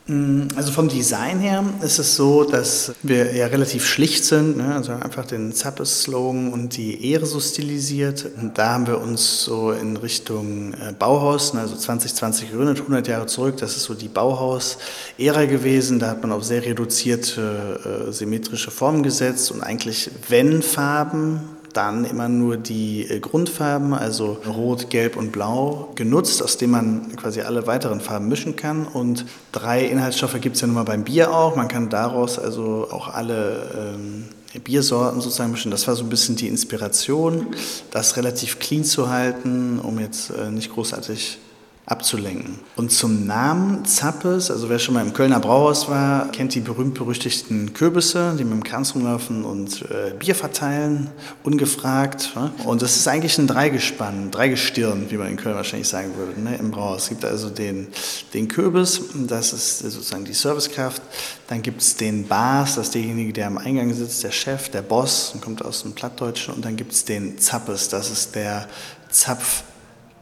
Mm, 0.07 0.49
also 0.55 0.71
vom 0.71 0.87
Design 0.87 1.39
her 1.39 1.63
ist 1.81 1.97
es 1.97 2.15
so, 2.15 2.43
dass 2.43 2.93
wir 3.01 3.35
ja 3.35 3.47
relativ 3.47 3.87
schlicht 3.87 4.23
sind, 4.23 4.57
ne? 4.57 4.75
also 4.75 4.91
einfach 4.91 5.25
den 5.25 5.51
Zappes-Slogan 5.51 6.53
und 6.53 6.77
die 6.77 7.11
Ehre 7.11 7.25
so 7.25 7.39
stilisiert. 7.39 8.27
Und 8.39 8.55
da 8.55 8.73
haben 8.73 8.85
wir 8.85 9.01
uns 9.01 9.43
so 9.43 9.71
in 9.71 9.97
Richtung 9.97 10.73
äh, 10.73 10.93
Bauhaus, 10.97 11.55
ne? 11.55 11.61
also 11.61 11.75
2020 11.75 12.51
gegründet, 12.51 12.81
100 12.81 13.07
Jahre 13.07 13.25
zurück, 13.25 13.57
das 13.57 13.75
ist 13.75 13.83
so 13.83 13.95
die 13.95 14.07
Bauhaus-Ära 14.07 15.45
gewesen. 15.45 15.97
Da 15.97 16.09
hat 16.11 16.21
man 16.21 16.31
auf 16.31 16.43
sehr 16.43 16.63
reduzierte 16.63 18.07
äh, 18.07 18.11
symmetrische 18.11 18.69
Formen 18.69 19.01
gesetzt 19.01 19.51
und 19.51 19.61
eigentlich 19.61 20.11
wenn 20.29 20.61
Farben 20.61 21.54
dann 21.75 22.05
immer 22.05 22.29
nur 22.29 22.57
die 22.57 23.03
äh, 23.09 23.19
Grundfarben, 23.19 23.93
also 23.93 24.37
Rot, 24.47 24.89
Gelb 24.89 25.17
und 25.17 25.31
Blau, 25.31 25.91
genutzt, 25.95 26.41
aus 26.41 26.57
denen 26.57 26.71
man 26.71 27.15
quasi 27.15 27.41
alle 27.41 27.67
weiteren 27.67 27.99
Farben 27.99 28.27
mischen 28.27 28.55
kann. 28.55 28.85
Und 28.85 29.25
drei 29.51 29.85
Inhaltsstoffe 29.85 30.39
gibt 30.39 30.55
es 30.55 30.61
ja 30.61 30.67
nun 30.67 30.75
mal 30.75 30.83
beim 30.83 31.03
Bier 31.03 31.33
auch. 31.33 31.55
Man 31.55 31.67
kann 31.67 31.89
daraus 31.89 32.39
also 32.39 32.87
auch 32.89 33.09
alle 33.09 33.95
ähm, 33.95 34.25
Biersorten 34.63 35.21
sozusagen 35.21 35.51
mischen. 35.51 35.71
Das 35.71 35.87
war 35.87 35.95
so 35.95 36.03
ein 36.03 36.09
bisschen 36.09 36.35
die 36.35 36.47
Inspiration, 36.47 37.47
das 37.91 38.15
relativ 38.17 38.59
clean 38.59 38.83
zu 38.83 39.09
halten, 39.09 39.79
um 39.79 39.99
jetzt 39.99 40.29
äh, 40.29 40.51
nicht 40.51 40.73
großartig 40.73 41.39
abzulenken. 41.85 42.59
Und 42.75 42.91
zum 42.91 43.27
Namen 43.27 43.85
Zappes, 43.85 44.49
also 44.49 44.69
wer 44.69 44.79
schon 44.79 44.95
mal 44.95 45.05
im 45.05 45.13
Kölner 45.13 45.39
Brauhaus 45.39 45.87
war, 45.87 46.31
kennt 46.31 46.55
die 46.55 46.59
berühmt-berüchtigten 46.59 47.73
Kürbisse, 47.73 48.35
die 48.37 48.43
mit 48.43 48.53
dem 48.53 48.63
Kranz 48.63 48.95
rumlaufen 48.95 49.45
und 49.45 49.83
äh, 49.83 50.13
Bier 50.17 50.33
verteilen, 50.33 51.11
ungefragt. 51.43 52.31
Ne? 52.35 52.51
Und 52.63 52.81
das 52.81 52.95
ist 52.95 53.07
eigentlich 53.07 53.37
ein 53.37 53.45
Dreigespann, 53.45 54.31
Dreigestirn, 54.31 55.11
wie 55.11 55.17
man 55.17 55.27
in 55.27 55.37
Köln 55.37 55.55
wahrscheinlich 55.55 55.87
sagen 55.87 56.15
würde, 56.17 56.41
ne? 56.41 56.55
im 56.55 56.71
Brauhaus. 56.71 57.03
Es 57.03 57.09
gibt 57.09 57.23
also 57.23 57.51
den, 57.51 57.87
den 58.33 58.47
Kürbis, 58.47 59.01
das 59.27 59.53
ist 59.53 59.79
sozusagen 59.79 60.25
die 60.25 60.33
Servicekraft. 60.33 61.03
Dann 61.47 61.61
gibt 61.61 61.81
es 61.81 61.95
den 61.97 62.27
Bas, 62.27 62.75
das 62.75 62.87
ist 62.87 62.95
derjenige, 62.95 63.31
der 63.31 63.45
am 63.45 63.59
Eingang 63.59 63.93
sitzt, 63.93 64.23
der 64.23 64.31
Chef, 64.31 64.69
der 64.69 64.81
Boss, 64.81 65.35
kommt 65.39 65.63
aus 65.63 65.83
dem 65.83 65.93
Plattdeutschen. 65.93 66.55
Und 66.55 66.65
dann 66.65 66.77
gibt 66.77 66.93
es 66.93 67.05
den 67.05 67.37
Zappes, 67.37 67.89
das 67.89 68.09
ist 68.09 68.33
der 68.33 68.67
Zapf. 69.11 69.63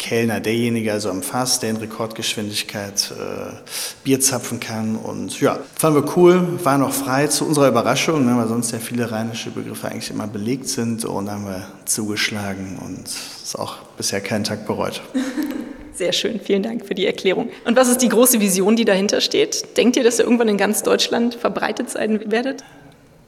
Kellner, 0.03 0.41
derjenige 0.41 0.91
also 0.91 1.09
am 1.09 1.23
Fass, 1.23 1.61
der 1.61 1.69
in 1.69 1.77
Rekordgeschwindigkeit 1.77 3.13
äh, 3.17 3.53
Bier 4.03 4.19
zapfen 4.19 4.59
kann. 4.59 4.97
Und 4.97 5.39
ja, 5.39 5.59
fanden 5.75 6.03
wir 6.03 6.17
cool, 6.17 6.59
war 6.61 6.77
noch 6.77 6.91
frei 6.91 7.27
zu 7.27 7.45
unserer 7.45 7.69
Überraschung, 7.69 8.25
ne, 8.25 8.35
weil 8.35 8.49
sonst 8.49 8.73
ja 8.73 8.79
viele 8.79 9.09
rheinische 9.09 9.49
Begriffe 9.49 9.87
eigentlich 9.87 10.09
immer 10.09 10.27
belegt 10.27 10.67
sind. 10.67 11.05
Und 11.05 11.31
haben 11.31 11.45
wir 11.45 11.69
zugeschlagen 11.85 12.79
und 12.85 13.07
ist 13.07 13.57
auch 13.57 13.77
bisher 13.95 14.19
keinen 14.19 14.43
Tag 14.43 14.67
bereut. 14.67 15.01
Sehr 15.93 16.11
schön, 16.11 16.41
vielen 16.41 16.63
Dank 16.63 16.85
für 16.85 16.95
die 16.95 17.05
Erklärung. 17.05 17.49
Und 17.63 17.77
was 17.77 17.87
ist 17.87 17.99
die 17.99 18.09
große 18.09 18.41
Vision, 18.41 18.75
die 18.75 18.83
dahinter 18.83 19.21
steht? 19.21 19.77
Denkt 19.77 19.95
ihr, 19.95 20.03
dass 20.03 20.19
ihr 20.19 20.25
irgendwann 20.25 20.49
in 20.49 20.57
ganz 20.57 20.83
Deutschland 20.83 21.35
verbreitet 21.35 21.89
sein 21.89 22.29
werdet? 22.29 22.65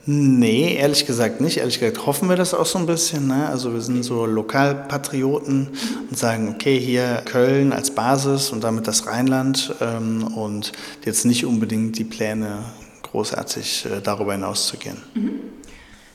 Nee, 0.08 0.76
ehrlich 0.76 1.08
gesagt 1.08 1.42
nicht. 1.42 1.58
Ehrlich 1.58 1.80
gesagt 1.80 2.06
hoffen 2.06 2.30
wir 2.30 2.36
das 2.36 2.54
auch 2.54 2.68
so 2.68 2.78
ein 2.78 2.86
bisschen. 2.86 3.28
Ne? 3.28 3.48
Also 3.50 3.74
wir 3.74 3.82
sind 3.82 4.04
so 4.04 4.26
Lokalpatrioten 4.26 5.70
und 6.10 6.18
sagen, 6.18 6.54
okay, 6.54 6.80
hier 6.80 7.24
Köln 7.26 7.74
als 7.74 7.90
Basis 7.90 8.52
und 8.52 8.64
damit 8.64 8.88
das 8.88 9.08
Rheinland 9.08 9.74
ähm, 9.82 10.24
und 10.36 10.74
jetzt 11.04 11.26
nicht 11.26 11.46
unbedingt 11.46 11.98
die 11.98 12.04
Pläne 12.04 12.60
großartig 13.02 13.86
äh, 13.86 14.02
darüber 14.02 14.34
hinaus 14.34 14.68
zu 14.68 14.78
gehen. 14.78 15.02
Mhm. 15.16 15.40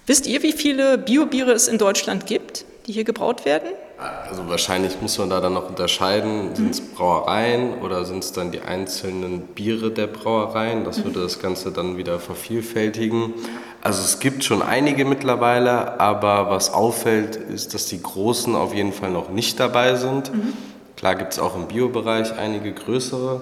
Wisst 0.06 0.26
ihr, 0.26 0.42
wie 0.42 0.52
viele 0.52 0.96
Biobiere 0.96 1.52
es 1.52 1.66
in 1.66 1.78
Deutschland 1.78 2.26
gibt, 2.26 2.64
die 2.86 2.92
hier 2.92 3.04
gebraut 3.04 3.44
werden? 3.44 3.70
Also 4.28 4.48
wahrscheinlich 4.48 5.00
muss 5.02 5.18
man 5.18 5.28
da 5.28 5.40
dann 5.40 5.52
noch 5.52 5.68
unterscheiden, 5.68 6.54
sind 6.54 6.70
es 6.70 6.80
Brauereien 6.80 7.74
oder 7.82 8.06
sind 8.06 8.24
es 8.24 8.32
dann 8.32 8.50
die 8.50 8.60
einzelnen 8.60 9.42
Biere 9.42 9.90
der 9.90 10.06
Brauereien? 10.06 10.84
Das 10.84 11.04
würde 11.04 11.20
das 11.20 11.38
Ganze 11.38 11.70
dann 11.70 11.98
wieder 11.98 12.18
vervielfältigen. 12.18 13.34
Also 13.82 14.02
es 14.02 14.20
gibt 14.20 14.44
schon 14.44 14.62
einige 14.62 15.04
mittlerweile, 15.04 15.98
aber 16.00 16.50
was 16.50 16.72
auffällt, 16.72 17.36
ist, 17.36 17.72
dass 17.72 17.86
die 17.86 18.02
Großen 18.02 18.54
auf 18.54 18.74
jeden 18.74 18.92
Fall 18.92 19.10
noch 19.10 19.30
nicht 19.30 19.58
dabei 19.58 19.94
sind. 19.94 20.34
Mhm. 20.34 20.52
Klar 20.96 21.14
gibt 21.14 21.32
es 21.32 21.38
auch 21.38 21.56
im 21.56 21.66
Biobereich 21.66 22.36
einige 22.36 22.72
größere, 22.72 23.40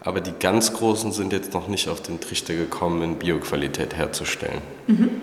aber 0.00 0.20
die 0.20 0.32
ganz 0.38 0.74
Großen 0.74 1.12
sind 1.12 1.32
jetzt 1.32 1.54
noch 1.54 1.68
nicht 1.68 1.88
auf 1.88 2.02
den 2.02 2.20
Trichter 2.20 2.54
gekommen, 2.54 3.00
in 3.02 3.14
Bioqualität 3.14 3.96
herzustellen. 3.96 4.60
Mhm. 4.86 5.22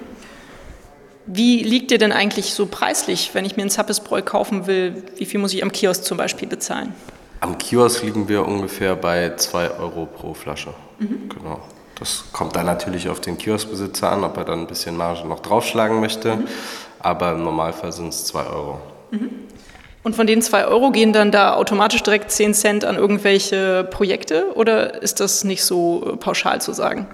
Wie 1.28 1.62
liegt 1.62 1.92
ihr 1.92 1.98
denn 1.98 2.12
eigentlich 2.12 2.54
so 2.54 2.66
preislich, 2.66 3.32
wenn 3.34 3.46
ich 3.46 3.56
mir 3.58 3.64
ein 3.64 3.70
Zappesbräu 3.70 4.22
kaufen 4.22 4.68
will? 4.68 5.04
Wie 5.18 5.26
viel 5.26 5.40
muss 5.40 5.54
ich 5.54 5.64
am 5.64 5.72
Kiosk 5.72 6.04
zum 6.04 6.18
Beispiel 6.18 6.48
bezahlen? 6.48 6.94
Am 7.40 7.58
Kiosk 7.58 8.04
liegen 8.04 8.28
wir 8.28 8.48
ungefähr 8.48 8.96
bei 8.96 9.36
2 9.36 9.72
Euro 9.78 10.08
pro 10.08 10.34
Flasche. 10.34 10.74
Mhm. 11.00 11.30
Genau. 11.30 11.60
Das 11.96 12.26
kommt 12.34 12.56
dann 12.56 12.66
natürlich 12.66 13.10
auf 13.10 13.22
den 13.22 13.38
Kioskbesitzer 13.38 14.12
an, 14.12 14.24
ob 14.24 14.38
er 14.38 14.46
dann 14.46 14.62
ein 14.62 14.68
bisschen 14.68 14.98
Marge 14.98 15.28
noch 15.28 15.40
draufschlagen 15.40 16.00
möchte. 16.00 16.36
Mhm. 16.36 16.48
Aber 17.00 17.32
im 17.32 17.44
Normalfall 17.44 17.92
sind 17.92 18.10
es 18.10 18.26
2 18.26 18.46
Euro. 18.48 18.80
Mhm. 19.12 19.30
Und 20.04 20.16
von 20.16 20.28
den 20.28 20.42
2 20.42 20.68
Euro 20.68 20.92
gehen 20.92 21.14
dann 21.14 21.32
da 21.32 21.56
automatisch 21.56 22.04
direkt 22.04 22.32
10 22.32 22.54
Cent 22.54 22.86
an 22.86 22.96
irgendwelche 22.96 23.84
Projekte 23.86 24.56
oder 24.56 25.02
ist 25.02 25.20
das 25.20 25.44
nicht 25.44 25.64
so 25.64 26.16
pauschal 26.20 26.62
zu 26.62 26.74
sagen? 26.74 27.08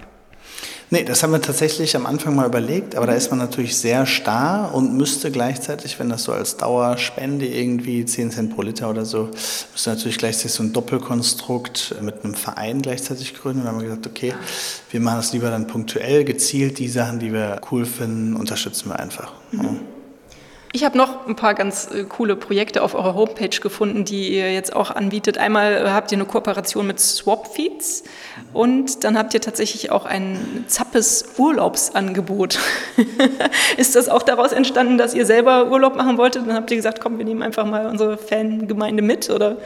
Nee, 0.93 1.05
das 1.05 1.23
haben 1.23 1.31
wir 1.31 1.41
tatsächlich 1.41 1.95
am 1.95 2.05
Anfang 2.05 2.35
mal 2.35 2.45
überlegt, 2.45 2.97
aber 2.97 3.07
da 3.07 3.13
ist 3.13 3.29
man 3.29 3.39
natürlich 3.39 3.77
sehr 3.77 4.05
starr 4.05 4.75
und 4.75 4.97
müsste 4.97 5.31
gleichzeitig, 5.31 5.97
wenn 5.99 6.09
das 6.09 6.23
so 6.23 6.33
als 6.33 6.57
Dauerspende 6.57 7.47
irgendwie 7.47 8.03
10 8.03 8.31
Cent 8.31 8.53
pro 8.53 8.61
Liter 8.61 8.89
oder 8.89 9.05
so, 9.05 9.29
müsste 9.71 9.89
natürlich 9.89 10.17
gleichzeitig 10.17 10.51
so 10.51 10.63
ein 10.63 10.73
Doppelkonstrukt 10.73 11.95
mit 12.01 12.25
einem 12.25 12.33
Verein 12.33 12.81
gleichzeitig 12.81 13.35
gründen. 13.35 13.59
Und 13.59 13.67
dann 13.67 13.75
haben 13.75 13.81
wir 13.81 13.87
gesagt, 13.87 14.05
okay, 14.05 14.33
wir 14.89 14.99
machen 14.99 15.15
das 15.15 15.31
lieber 15.31 15.49
dann 15.49 15.65
punktuell, 15.65 16.25
gezielt, 16.25 16.77
die 16.77 16.89
Sachen, 16.89 17.19
die 17.19 17.31
wir 17.31 17.61
cool 17.71 17.85
finden, 17.85 18.35
unterstützen 18.35 18.89
wir 18.89 18.99
einfach. 18.99 19.31
Mhm. 19.53 19.63
Ja. 19.63 19.69
Ich 20.73 20.85
habe 20.85 20.97
noch 20.97 21.27
ein 21.27 21.35
paar 21.35 21.53
ganz 21.53 21.89
äh, 21.91 22.05
coole 22.05 22.37
Projekte 22.37 22.81
auf 22.81 22.95
eurer 22.95 23.13
Homepage 23.13 23.49
gefunden, 23.49 24.05
die 24.05 24.33
ihr 24.33 24.53
jetzt 24.53 24.73
auch 24.73 24.89
anbietet. 24.89 25.37
Einmal 25.37 25.73
äh, 25.73 25.89
habt 25.89 26.13
ihr 26.13 26.17
eine 26.17 26.25
Kooperation 26.25 26.87
mit 26.87 26.99
Swapfeeds 26.99 28.03
und 28.53 29.03
dann 29.03 29.17
habt 29.17 29.33
ihr 29.33 29.41
tatsächlich 29.41 29.91
auch 29.91 30.05
ein 30.05 30.63
Zappes 30.67 31.25
Urlaubsangebot. 31.37 32.57
Ist 33.77 33.97
das 33.97 34.07
auch 34.07 34.23
daraus 34.23 34.53
entstanden, 34.53 34.97
dass 34.97 35.13
ihr 35.13 35.25
selber 35.25 35.69
Urlaub 35.69 35.97
machen 35.97 36.17
wolltet? 36.17 36.47
Dann 36.47 36.55
habt 36.55 36.71
ihr 36.71 36.77
gesagt, 36.77 37.01
komm, 37.01 37.17
wir 37.17 37.25
nehmen 37.25 37.41
einfach 37.43 37.65
mal 37.65 37.87
unsere 37.87 38.17
Fangemeinde 38.17 39.03
mit, 39.03 39.29
oder? 39.29 39.57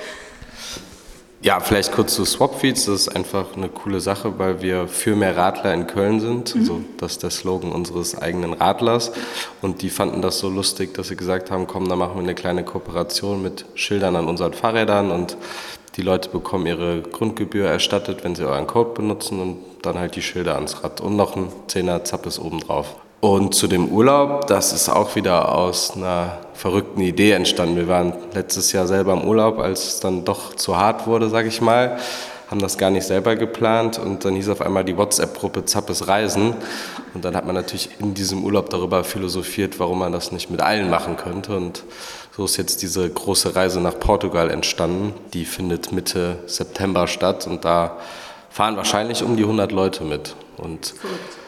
Ja, 1.45 1.59
vielleicht 1.59 1.91
kurz 1.91 2.15
zu 2.15 2.25
Swapfeeds. 2.25 2.85
Das 2.85 3.01
ist 3.01 3.15
einfach 3.15 3.55
eine 3.55 3.69
coole 3.69 3.99
Sache, 3.99 4.39
weil 4.39 4.63
wir 4.63 4.87
für 4.87 5.15
mehr 5.15 5.37
Radler 5.37 5.75
in 5.75 5.85
Köln 5.85 6.19
sind. 6.19 6.55
Mhm. 6.55 6.61
Also, 6.61 6.81
das 6.97 7.11
ist 7.11 7.23
der 7.23 7.29
Slogan 7.29 7.71
unseres 7.71 8.17
eigenen 8.17 8.53
Radlers. 8.53 9.11
Und 9.61 9.83
die 9.83 9.91
fanden 9.91 10.23
das 10.23 10.39
so 10.39 10.49
lustig, 10.49 10.95
dass 10.95 11.09
sie 11.09 11.15
gesagt 11.15 11.51
haben, 11.51 11.67
komm, 11.67 11.87
da 11.87 11.95
machen 11.95 12.15
wir 12.15 12.23
eine 12.23 12.33
kleine 12.33 12.63
Kooperation 12.63 13.43
mit 13.43 13.67
Schildern 13.75 14.15
an 14.15 14.27
unseren 14.27 14.53
Fahrrädern 14.53 15.11
und 15.11 15.37
die 15.97 16.01
Leute 16.01 16.29
bekommen 16.29 16.65
ihre 16.65 17.03
Grundgebühr 17.03 17.67
erstattet, 17.67 18.23
wenn 18.23 18.33
sie 18.33 18.43
euren 18.43 18.65
Code 18.65 18.95
benutzen 18.95 19.39
und 19.39 19.57
dann 19.83 19.99
halt 19.99 20.15
die 20.15 20.23
Schilder 20.23 20.55
ans 20.55 20.83
Rad 20.83 20.99
und 20.99 21.15
noch 21.15 21.35
ein 21.35 21.49
Zehner 21.67 22.03
Zappes 22.03 22.39
obendrauf. 22.39 22.95
Und 23.25 23.55
zu 23.55 23.65
dem 23.65 23.87
Urlaub, 23.89 24.45
das 24.45 24.71
ist 24.71 24.87
auch 24.87 25.15
wieder 25.15 25.55
aus 25.55 25.95
einer 25.95 26.37
verrückten 26.53 27.01
Idee 27.01 27.31
entstanden. 27.31 27.75
Wir 27.75 27.87
waren 27.87 28.13
letztes 28.35 28.71
Jahr 28.71 28.85
selber 28.85 29.13
im 29.13 29.27
Urlaub, 29.27 29.57
als 29.57 29.87
es 29.87 29.99
dann 29.99 30.25
doch 30.25 30.55
zu 30.55 30.77
hart 30.77 31.07
wurde, 31.07 31.27
sag 31.29 31.47
ich 31.47 31.59
mal. 31.59 31.97
Haben 32.51 32.61
das 32.61 32.77
gar 32.77 32.91
nicht 32.91 33.07
selber 33.07 33.35
geplant 33.35 33.97
und 33.97 34.25
dann 34.25 34.35
hieß 34.35 34.49
auf 34.49 34.61
einmal 34.61 34.83
die 34.83 34.95
WhatsApp-Gruppe 34.95 35.65
Zappes 35.65 36.07
Reisen. 36.07 36.53
Und 37.15 37.25
dann 37.25 37.35
hat 37.35 37.47
man 37.47 37.55
natürlich 37.55 37.89
in 37.97 38.13
diesem 38.13 38.43
Urlaub 38.43 38.69
darüber 38.69 39.03
philosophiert, 39.03 39.79
warum 39.79 39.97
man 39.97 40.11
das 40.11 40.31
nicht 40.31 40.51
mit 40.51 40.61
allen 40.61 40.91
machen 40.91 41.17
könnte. 41.17 41.57
Und 41.57 41.83
so 42.37 42.45
ist 42.45 42.57
jetzt 42.57 42.83
diese 42.83 43.09
große 43.09 43.55
Reise 43.55 43.81
nach 43.81 43.99
Portugal 43.99 44.51
entstanden. 44.51 45.15
Die 45.33 45.45
findet 45.45 45.91
Mitte 45.91 46.43
September 46.45 47.07
statt 47.07 47.47
und 47.47 47.65
da 47.65 47.97
fahren 48.51 48.77
wahrscheinlich 48.77 49.23
um 49.23 49.35
die 49.35 49.43
100 49.45 49.71
Leute 49.71 50.03
mit. 50.03 50.35
Und 50.57 50.93
Verrückt 51.01 51.44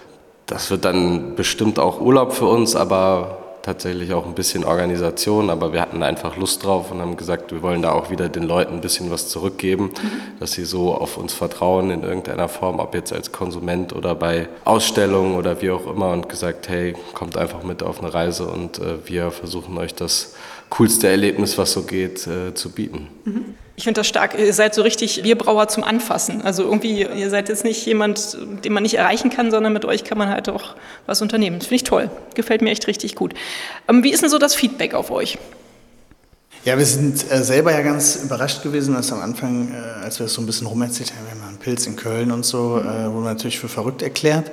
das 0.47 0.71
wird 0.71 0.85
dann 0.85 1.35
bestimmt 1.35 1.77
auch 1.77 2.01
Urlaub 2.01 2.33
für 2.33 2.45
uns, 2.45 2.75
aber 2.75 3.37
tatsächlich 3.67 4.13
auch 4.13 4.25
ein 4.25 4.33
bisschen 4.33 4.63
Organisation. 4.63 5.49
Aber 5.49 5.73
wir 5.73 5.81
hatten 5.81 6.01
einfach 6.01 6.37
Lust 6.37 6.63
drauf 6.63 6.89
und 6.89 7.01
haben 7.01 7.17
gesagt, 7.17 7.51
wir 7.51 7.61
wollen 7.61 7.81
da 7.81 7.91
auch 7.91 8.09
wieder 8.09 8.29
den 8.29 8.43
Leuten 8.43 8.75
ein 8.75 8.81
bisschen 8.81 9.11
was 9.11 9.27
zurückgeben, 9.27 9.91
mhm. 10.01 10.39
dass 10.39 10.53
sie 10.53 10.63
so 10.63 10.95
auf 10.95 11.17
uns 11.17 11.33
vertrauen 11.33 11.91
in 11.91 12.01
irgendeiner 12.03 12.47
Form, 12.47 12.79
ob 12.79 12.95
jetzt 12.95 13.11
als 13.11 13.33
Konsument 13.33 13.93
oder 13.93 14.15
bei 14.15 14.47
Ausstellungen 14.63 15.35
oder 15.35 15.61
wie 15.61 15.69
auch 15.69 15.85
immer 15.85 16.11
und 16.11 16.29
gesagt, 16.29 16.69
hey, 16.69 16.95
kommt 17.13 17.35
einfach 17.35 17.63
mit 17.63 17.83
auf 17.83 17.99
eine 17.99 18.13
Reise 18.13 18.47
und 18.47 18.79
äh, 18.79 19.05
wir 19.05 19.31
versuchen 19.31 19.77
euch 19.77 19.93
das 19.93 20.33
coolste 20.69 21.09
Erlebnis, 21.09 21.57
was 21.57 21.73
so 21.73 21.83
geht, 21.83 22.25
äh, 22.25 22.53
zu 22.53 22.71
bieten. 22.71 23.09
Ich 23.77 23.83
finde 23.83 23.99
das 23.99 24.07
stark. 24.07 24.37
Ihr 24.37 24.53
seid 24.55 24.73
so 24.73 24.81
richtig 24.81 25.21
Bierbrauer 25.21 25.67
zum 25.67 25.83
Anfassen. 25.83 26.41
Also 26.41 26.63
irgendwie, 26.63 27.03
ihr 27.03 27.29
seid 27.29 27.47
jetzt 27.47 27.63
nicht 27.63 27.85
jemand, 27.85 28.35
den 28.65 28.73
man 28.73 28.81
nicht 28.81 28.95
erreichen 28.95 29.29
kann, 29.29 29.51
sondern 29.51 29.71
mit 29.71 29.85
euch 29.85 30.03
kann 30.03 30.17
man 30.17 30.29
halt 30.29 30.49
auch 30.49 30.75
was 31.05 31.21
unternehmen. 31.21 31.59
Das 31.59 31.67
finde 31.67 31.75
ich 31.75 31.83
toll. 31.83 32.09
Gefällt 32.33 32.63
mir 32.63 32.71
echt 32.71 32.87
richtig 32.87 33.13
gut. 33.13 33.35
Ähm, 33.87 34.03
wie 34.03 34.11
ist 34.11 34.23
denn 34.23 34.31
so 34.31 34.39
das 34.39 34.55
Feedback 34.55 34.95
auf 34.95 35.11
euch? 35.11 35.37
Ja, 36.65 36.75
wir 36.79 36.87
sind 36.87 37.31
äh, 37.31 37.43
selber 37.43 37.71
ja 37.71 37.83
ganz 37.83 38.15
überrascht 38.15 38.63
gewesen, 38.63 38.95
dass 38.95 39.11
am 39.11 39.21
Anfang, 39.21 39.71
äh, 39.71 40.03
als 40.03 40.17
wir 40.17 40.25
das 40.25 40.33
so 40.33 40.41
ein 40.41 40.47
bisschen 40.47 40.65
rumerzählt 40.65 41.11
haben, 41.11 41.25
wir 41.25 41.39
haben 41.39 41.47
einen 41.47 41.59
Pilz 41.59 41.85
in 41.85 41.95
Köln 41.95 42.31
und 42.31 42.47
so, 42.47 42.79
äh, 42.79 42.83
wurden 42.83 43.25
wir 43.25 43.33
natürlich 43.33 43.59
für 43.59 43.69
verrückt 43.69 44.01
erklärt. 44.01 44.49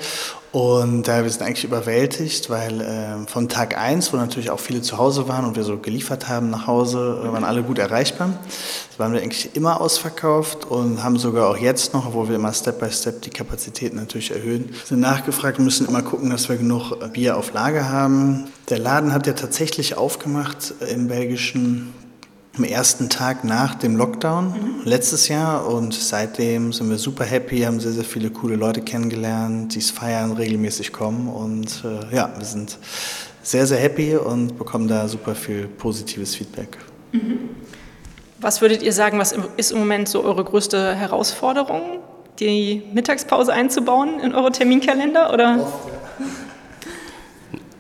Und 0.55 1.09
äh, 1.09 1.25
wir 1.25 1.31
sind 1.31 1.43
eigentlich 1.43 1.65
überwältigt, 1.65 2.49
weil 2.49 2.81
äh, 2.81 3.27
von 3.27 3.49
Tag 3.49 3.77
eins, 3.77 4.13
wo 4.13 4.17
natürlich 4.17 4.51
auch 4.51 4.61
viele 4.61 4.83
zu 4.83 4.99
Hause 4.99 5.27
waren 5.27 5.47
und 5.47 5.57
wir 5.57 5.65
so 5.65 5.79
geliefert 5.79 6.29
haben 6.29 6.49
nach 6.51 6.69
Hause, 6.69 7.25
äh, 7.25 7.33
waren 7.33 7.43
alle 7.43 7.65
gut 7.65 7.81
erreichbar. 7.81 8.31
Da 8.93 8.99
waren 9.03 9.13
wir 9.13 9.21
eigentlich 9.21 9.57
immer 9.57 9.81
ausverkauft 9.81 10.65
und 10.65 11.03
haben 11.03 11.19
sogar 11.19 11.51
auch 11.51 11.57
jetzt 11.57 11.93
noch, 11.93 12.15
wo 12.15 12.29
wir 12.29 12.37
immer 12.37 12.53
Step 12.53 12.79
by 12.79 12.89
Step 12.93 13.23
die 13.23 13.31
Kapazitäten 13.31 13.97
natürlich 13.97 14.31
erhöhen, 14.31 14.73
sind 14.85 15.01
nachgefragt, 15.01 15.59
müssen 15.59 15.89
immer 15.89 16.03
gucken, 16.03 16.31
dass 16.31 16.49
wir 16.49 16.57
genug 16.57 17.03
äh, 17.03 17.09
Bier 17.09 17.37
auf 17.37 17.53
Lager 17.53 17.89
haben. 17.89 18.45
Der 18.71 18.79
Laden 18.79 19.13
hat 19.13 19.27
ja 19.27 19.33
tatsächlich 19.33 19.97
aufgemacht 19.97 20.73
im 20.89 21.09
belgischen 21.09 21.93
am 22.57 22.65
ersten 22.65 23.09
Tag 23.09 23.45
nach 23.45 23.75
dem 23.75 23.97
Lockdown 23.97 24.47
mhm. 24.47 24.81
letztes 24.85 25.29
Jahr 25.29 25.67
und 25.67 25.93
seitdem 25.93 26.73
sind 26.73 26.89
wir 26.89 26.99
super 26.99 27.25
happy, 27.25 27.61
haben 27.61 27.81
sehr, 27.81 27.93
sehr 27.93 28.05
viele 28.05 28.31
coole 28.31 28.57
Leute 28.57 28.81
kennengelernt, 28.81 29.75
die 29.75 29.81
es 29.81 29.91
feiern, 29.91 30.33
regelmäßig 30.33 30.93
kommen 30.93 31.29
und 31.29 31.83
äh, 31.85 32.15
ja, 32.15 32.33
wir 32.37 32.45
sind 32.45 32.79
sehr, 33.43 33.67
sehr 33.67 33.79
happy 33.79 34.17
und 34.17 34.57
bekommen 34.57 34.89
da 34.89 35.09
super 35.09 35.35
viel 35.35 35.67
positives 35.67 36.37
Feedback. 36.37 36.79
Mhm. 37.13 37.51
Was 38.41 38.61
würdet 38.61 38.83
ihr 38.83 38.93
sagen, 38.93 39.19
was 39.19 39.35
ist 39.57 39.73
im 39.73 39.79
Moment 39.79 40.09
so 40.09 40.23
eure 40.23 40.45
größte 40.45 40.95
Herausforderung, 40.95 42.01
die 42.39 42.83
Mittagspause 42.93 43.53
einzubauen 43.53 44.21
in 44.21 44.35
eure 44.35 44.53
Terminkalender 44.53 45.33
oder? 45.33 45.57
Ja. 45.57 45.73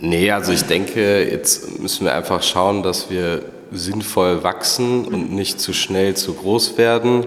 Nee, 0.00 0.31
also 0.31 0.52
ich 0.52 0.64
denke, 0.64 1.31
jetzt 1.31 1.81
müssen 1.81 2.04
wir 2.04 2.14
einfach 2.14 2.43
schauen, 2.43 2.83
dass 2.83 3.11
wir 3.11 3.43
sinnvoll 3.78 4.43
wachsen 4.43 5.04
und 5.04 5.33
nicht 5.33 5.61
zu 5.61 5.73
schnell 5.73 6.14
zu 6.14 6.35
groß 6.35 6.78
werden, 6.78 7.26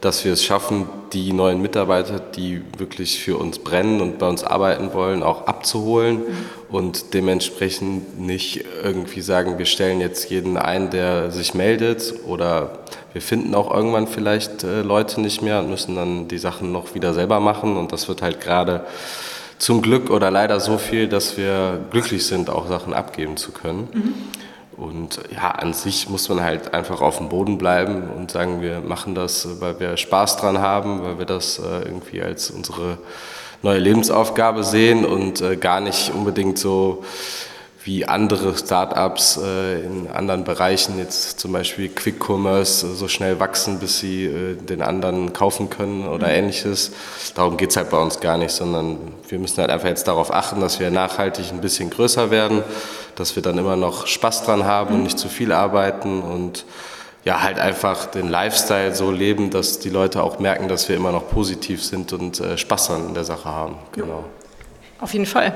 dass 0.00 0.24
wir 0.24 0.32
es 0.32 0.42
schaffen, 0.42 0.88
die 1.12 1.32
neuen 1.32 1.60
Mitarbeiter, 1.60 2.20
die 2.20 2.62
wirklich 2.78 3.22
für 3.22 3.36
uns 3.36 3.58
brennen 3.58 4.00
und 4.00 4.18
bei 4.18 4.28
uns 4.28 4.44
arbeiten 4.44 4.94
wollen, 4.94 5.22
auch 5.22 5.46
abzuholen 5.46 6.22
und 6.70 7.12
dementsprechend 7.12 8.18
nicht 8.18 8.64
irgendwie 8.82 9.20
sagen, 9.20 9.58
wir 9.58 9.66
stellen 9.66 10.00
jetzt 10.00 10.30
jeden 10.30 10.56
ein, 10.56 10.90
der 10.90 11.30
sich 11.30 11.52
meldet 11.52 12.14
oder 12.26 12.78
wir 13.12 13.20
finden 13.20 13.54
auch 13.54 13.74
irgendwann 13.74 14.06
vielleicht 14.06 14.64
äh, 14.64 14.82
Leute 14.82 15.20
nicht 15.20 15.42
mehr 15.42 15.58
und 15.58 15.68
müssen 15.68 15.96
dann 15.96 16.28
die 16.28 16.38
Sachen 16.38 16.72
noch 16.72 16.94
wieder 16.94 17.12
selber 17.12 17.40
machen 17.40 17.76
und 17.76 17.92
das 17.92 18.08
wird 18.08 18.22
halt 18.22 18.40
gerade 18.40 18.86
zum 19.58 19.82
Glück 19.82 20.08
oder 20.08 20.30
leider 20.30 20.58
so 20.60 20.78
viel, 20.78 21.08
dass 21.08 21.36
wir 21.36 21.80
glücklich 21.90 22.24
sind, 22.24 22.48
auch 22.48 22.68
Sachen 22.68 22.94
abgeben 22.94 23.36
zu 23.36 23.52
können. 23.52 23.88
Mhm. 23.92 24.14
Und 24.80 25.20
ja, 25.30 25.50
an 25.50 25.74
sich 25.74 26.08
muss 26.08 26.30
man 26.30 26.42
halt 26.42 26.72
einfach 26.72 27.02
auf 27.02 27.18
dem 27.18 27.28
Boden 27.28 27.58
bleiben 27.58 28.08
und 28.16 28.30
sagen, 28.30 28.62
wir 28.62 28.80
machen 28.80 29.14
das, 29.14 29.60
weil 29.60 29.78
wir 29.78 29.98
Spaß 29.98 30.38
dran 30.38 30.58
haben, 30.58 31.02
weil 31.02 31.18
wir 31.18 31.26
das 31.26 31.58
äh, 31.58 31.82
irgendwie 31.84 32.22
als 32.22 32.50
unsere 32.50 32.96
neue 33.62 33.78
Lebensaufgabe 33.78 34.64
sehen 34.64 35.04
und 35.04 35.42
äh, 35.42 35.56
gar 35.56 35.80
nicht 35.80 36.14
unbedingt 36.14 36.58
so 36.58 37.04
wie 37.82 38.04
andere 38.04 38.56
Startups 38.56 39.38
äh, 39.42 39.80
in 39.80 40.08
anderen 40.08 40.44
Bereichen, 40.44 40.98
jetzt 40.98 41.40
zum 41.40 41.52
Beispiel 41.52 41.88
Quick 41.88 42.22
Commerce, 42.22 42.86
äh, 42.86 42.94
so 42.94 43.08
schnell 43.08 43.40
wachsen, 43.40 43.78
bis 43.78 44.00
sie 44.00 44.26
äh, 44.26 44.54
den 44.54 44.82
anderen 44.82 45.32
kaufen 45.32 45.70
können 45.70 46.06
oder 46.06 46.28
mhm. 46.28 46.34
ähnliches. 46.34 46.92
Darum 47.34 47.56
geht 47.56 47.70
es 47.70 47.76
halt 47.76 47.90
bei 47.90 47.98
uns 47.98 48.20
gar 48.20 48.36
nicht, 48.36 48.50
sondern 48.50 48.98
wir 49.28 49.38
müssen 49.38 49.58
halt 49.58 49.70
einfach 49.70 49.88
jetzt 49.88 50.06
darauf 50.08 50.32
achten, 50.32 50.60
dass 50.60 50.78
wir 50.78 50.90
nachhaltig 50.90 51.52
ein 51.52 51.62
bisschen 51.62 51.88
größer 51.88 52.30
werden, 52.30 52.62
dass 53.14 53.34
wir 53.34 53.42
dann 53.42 53.56
immer 53.56 53.76
noch 53.76 54.06
Spaß 54.06 54.44
dran 54.44 54.64
haben 54.64 54.96
und 54.96 55.02
nicht 55.04 55.18
zu 55.18 55.28
viel 55.28 55.52
arbeiten 55.52 56.20
und 56.20 56.66
ja, 57.24 57.42
halt 57.42 57.58
einfach 57.58 58.06
den 58.06 58.28
Lifestyle 58.28 58.94
so 58.94 59.10
leben, 59.10 59.50
dass 59.50 59.78
die 59.78 59.90
Leute 59.90 60.22
auch 60.22 60.38
merken, 60.38 60.68
dass 60.68 60.88
wir 60.88 60.96
immer 60.96 61.12
noch 61.12 61.28
positiv 61.28 61.84
sind 61.84 62.12
und 62.12 62.40
äh, 62.40 62.56
Spaß 62.56 62.90
an 62.90 63.14
der 63.14 63.24
Sache 63.24 63.48
haben. 63.48 63.76
Genau. 63.92 64.24
Auf 65.00 65.12
jeden 65.12 65.26
Fall. 65.26 65.54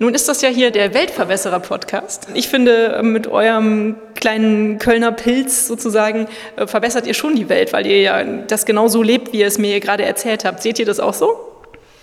Nun 0.00 0.14
ist 0.14 0.28
das 0.28 0.42
ja 0.42 0.48
hier 0.48 0.70
der 0.70 0.94
Weltverbesserer-Podcast. 0.94 2.28
Ich 2.34 2.48
finde, 2.48 3.00
mit 3.02 3.26
eurem 3.26 3.96
kleinen 4.14 4.78
Kölner 4.78 5.10
Pilz 5.10 5.66
sozusagen 5.66 6.28
äh, 6.56 6.68
verbessert 6.68 7.06
ihr 7.06 7.14
schon 7.14 7.34
die 7.34 7.48
Welt, 7.48 7.72
weil 7.72 7.84
ihr 7.84 8.00
ja 8.00 8.22
das 8.22 8.64
genau 8.64 8.86
so 8.86 9.02
lebt, 9.02 9.32
wie 9.32 9.40
ihr 9.40 9.48
es 9.48 9.58
mir 9.58 9.80
gerade 9.80 10.04
erzählt 10.04 10.44
habt. 10.44 10.62
Seht 10.62 10.78
ihr 10.78 10.86
das 10.86 11.00
auch 11.00 11.14
so? 11.14 11.47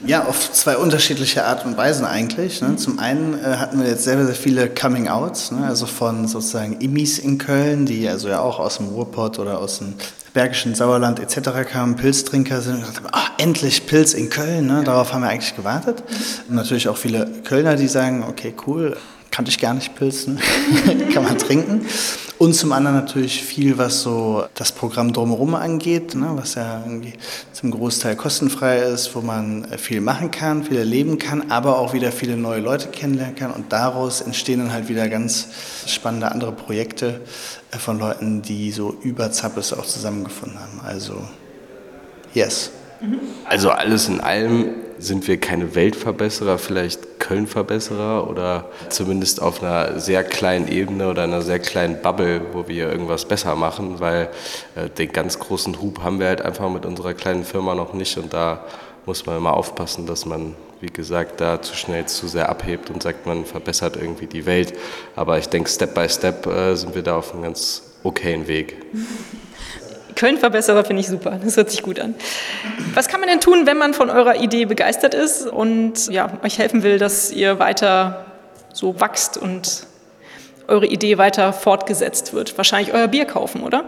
Ja, 0.08 0.26
auf 0.26 0.52
zwei 0.52 0.78
unterschiedliche 0.78 1.46
Art 1.46 1.66
und 1.66 1.78
Weisen 1.78 2.06
eigentlich. 2.06 2.62
Ne? 2.62 2.76
Zum 2.76 3.00
einen 3.00 3.34
äh, 3.40 3.58
hatten 3.58 3.80
wir 3.82 3.88
jetzt 3.88 4.04
sehr, 4.04 4.24
sehr 4.24 4.36
viele 4.36 4.70
Coming-Outs, 4.70 5.52
ne? 5.52 5.66
also 5.66 5.88
von 5.88 6.28
sozusagen 6.28 6.80
Immis 6.80 7.18
in 7.18 7.40
Köln, 7.40 7.88
die 7.88 8.08
also 8.08 8.28
ja 8.28 8.40
auch 8.40 8.60
aus 8.60 8.78
dem 8.78 8.90
Ruhrpott 8.90 9.40
oder 9.40 9.58
aus 9.58 9.80
dem 9.80 9.96
Bergischen 10.34 10.76
Sauerland 10.76 11.20
etc. 11.20 11.68
kamen, 11.68 11.96
Pilztrinker 11.96 12.62
sind 12.62 12.76
und 12.76 12.82
gesagt 12.82 12.98
haben, 12.98 13.10
ah, 13.14 13.30
endlich 13.40 13.88
Pilz 13.88 14.14
in 14.14 14.30
Köln, 14.30 14.68
ne? 14.68 14.84
darauf 14.84 15.12
haben 15.12 15.22
wir 15.22 15.30
eigentlich 15.30 15.56
gewartet. 15.56 16.04
Und 16.48 16.56
natürlich 16.56 16.88
auch 16.88 16.98
viele 16.98 17.26
Kölner, 17.44 17.76
die 17.76 17.88
sagen, 17.88 18.24
okay, 18.30 18.54
cool, 18.68 18.98
kannte 19.36 19.52
ich 19.52 19.60
gar 19.60 19.74
nicht 19.74 19.96
Pilz, 19.96 20.28
ne? 20.28 20.38
kann 21.14 21.24
man 21.24 21.38
trinken. 21.38 21.86
Und 22.38 22.54
zum 22.54 22.72
anderen 22.72 22.96
natürlich 22.96 23.44
viel, 23.44 23.78
was 23.78 24.02
so 24.02 24.46
das 24.54 24.72
Programm 24.72 25.12
drumherum 25.12 25.56
angeht, 25.56 26.16
ne? 26.16 26.30
was 26.36 26.56
ja 26.56 26.82
zum 27.52 27.72
Großteil 27.72 28.16
kostenfrei 28.16 28.78
ist, 28.78 29.14
wo 29.14 29.20
man 29.20 29.68
viel 29.78 30.00
machen 30.00 30.32
kann, 30.32 30.64
viel 30.64 30.78
erleben 30.78 31.18
kann, 31.18 31.52
aber 31.52 31.80
auch 31.80 31.94
wieder 31.94 32.14
viele 32.14 32.38
neue 32.38 32.62
Leute 32.62 32.88
kennenlernen 32.88 33.36
kann. 33.36 33.52
Und 33.52 33.74
daraus 33.74 34.22
entstehen 34.22 34.60
dann 34.60 34.72
halt 34.72 34.88
wieder 34.88 35.10
ganz 35.10 35.50
spannende 35.86 36.32
andere 36.32 36.54
Projekte 36.54 37.20
äh, 37.72 37.78
von 37.78 38.00
Leuten, 38.00 38.42
die 38.42 38.72
so 38.72 38.96
über 39.02 39.34
Zappes 39.34 39.74
auch 39.74 39.86
zusammengefunden 39.86 40.58
haben. 40.58 40.80
Also, 40.82 41.22
yes. 42.34 42.72
Also 43.50 43.72
alles 43.72 44.08
in 44.08 44.22
allem 44.22 44.85
sind 44.98 45.28
wir 45.28 45.40
keine 45.40 45.76
Weltverbesserer, 45.76 46.58
vielleicht 46.58 47.20
Köln-Verbesserer 47.20 48.30
oder 48.30 48.70
zumindest 48.90 49.42
auf 49.42 49.62
einer 49.62 50.00
sehr 50.00 50.24
kleinen 50.24 50.68
Ebene 50.68 51.10
oder 51.10 51.24
einer 51.24 51.42
sehr 51.42 51.60
kleinen 51.60 52.02
Bubble, 52.02 52.42
wo 52.54 52.68
wir 52.68 52.92
irgendwas 52.92 53.26
besser 53.26 53.56
machen, 53.56 54.00
weil 54.00 54.30
äh, 54.76 54.90
den 54.90 55.12
ganz 55.12 55.40
großen 55.40 55.82
Hub 55.82 56.02
haben 56.04 56.20
wir 56.20 56.28
halt 56.28 56.42
einfach 56.42 56.70
mit 56.70 56.86
unserer 56.86 57.14
kleinen 57.14 57.44
Firma 57.44 57.76
noch 57.76 57.94
nicht 57.94 58.18
und 58.18 58.34
da 58.34 58.66
muss 59.06 59.26
man 59.26 59.38
immer 59.38 59.54
aufpassen, 59.54 60.06
dass 60.08 60.26
man, 60.26 60.56
wie 60.82 60.88
gesagt, 60.88 61.42
da 61.42 61.62
zu 61.62 61.76
schnell 61.76 62.06
zu 62.06 62.28
sehr 62.28 62.50
abhebt 62.50 62.90
und 62.90 63.04
sagt, 63.04 63.26
man 63.26 63.46
verbessert 63.46 63.98
irgendwie 63.98 64.28
die 64.28 64.46
Welt. 64.46 64.74
Aber 65.16 65.38
ich 65.38 65.48
denke, 65.48 65.70
Step 65.70 65.94
by 65.94 66.10
Step 66.10 66.46
äh, 66.48 66.76
sind 66.76 66.96
wir 66.96 67.04
da 67.04 67.18
auf 67.18 67.34
einem 67.34 67.44
ganz 67.44 67.84
okayen 68.04 68.48
Weg. 68.48 68.78
Köln-Verbesserer 70.16 70.84
finde 70.84 71.02
ich 71.02 71.08
super. 71.08 71.40
Das 71.44 71.58
hört 71.58 71.70
sich 71.70 71.84
gut 71.84 72.00
an. 72.00 72.16
Was 72.94 73.08
kann 73.08 73.20
man 73.20 73.30
denn 73.30 73.42
tun, 73.42 73.66
wenn 73.66 73.78
man 73.78 73.94
von 73.94 74.10
eurer 74.10 74.36
Idee 74.36 74.66
begeistert 74.66 75.14
ist 75.14 75.48
und 75.48 76.08
ja, 76.08 76.32
euch 76.44 76.58
helfen 76.58 76.84
will, 76.84 76.98
dass 76.98 77.32
ihr 77.32 77.60
weiter 77.60 78.26
so 78.74 79.00
wächst 79.00 79.38
und 79.38 79.86
eure 80.68 80.88
Idee 80.88 81.18
weiter 81.18 81.54
fortgesetzt 81.54 82.34
wird? 82.34 82.58
Wahrscheinlich 82.58 82.94
euer 82.94 83.08
Bier 83.08 83.26
kaufen, 83.26 83.62
oder? 83.62 83.86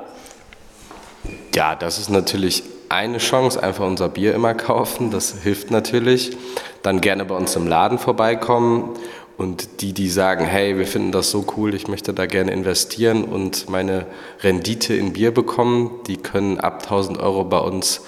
Ja, 1.55 1.75
das 1.75 1.97
ist 1.97 2.09
natürlich 2.09 2.63
eine 2.89 3.17
Chance, 3.17 3.61
einfach 3.61 3.85
unser 3.85 4.09
Bier 4.09 4.33
immer 4.33 4.53
kaufen. 4.53 5.11
Das 5.11 5.33
hilft 5.43 5.71
natürlich. 5.71 6.37
Dann 6.83 7.01
gerne 7.01 7.25
bei 7.25 7.35
uns 7.35 7.55
im 7.55 7.67
Laden 7.67 7.99
vorbeikommen 7.99 8.97
und 9.37 9.81
die, 9.81 9.93
die 9.93 10.09
sagen, 10.09 10.45
hey, 10.45 10.77
wir 10.77 10.87
finden 10.87 11.11
das 11.11 11.29
so 11.29 11.45
cool, 11.55 11.75
ich 11.75 11.87
möchte 11.87 12.13
da 12.13 12.25
gerne 12.25 12.51
investieren 12.51 13.23
und 13.23 13.69
meine 13.69 14.05
Rendite 14.41 14.95
in 14.95 15.13
Bier 15.13 15.31
bekommen, 15.31 15.91
die 16.07 16.17
können 16.17 16.59
ab 16.59 16.83
1000 16.83 17.19
Euro 17.19 17.43
bei 17.43 17.59
uns 17.59 18.01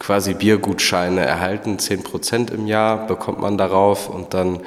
quasi 0.00 0.34
Biergutscheine 0.34 1.20
erhalten. 1.20 1.78
10 1.78 2.02
Prozent 2.02 2.50
im 2.50 2.66
Jahr 2.66 3.06
bekommt 3.06 3.40
man 3.40 3.56
darauf 3.56 4.08
und 4.08 4.34
dann 4.34 4.60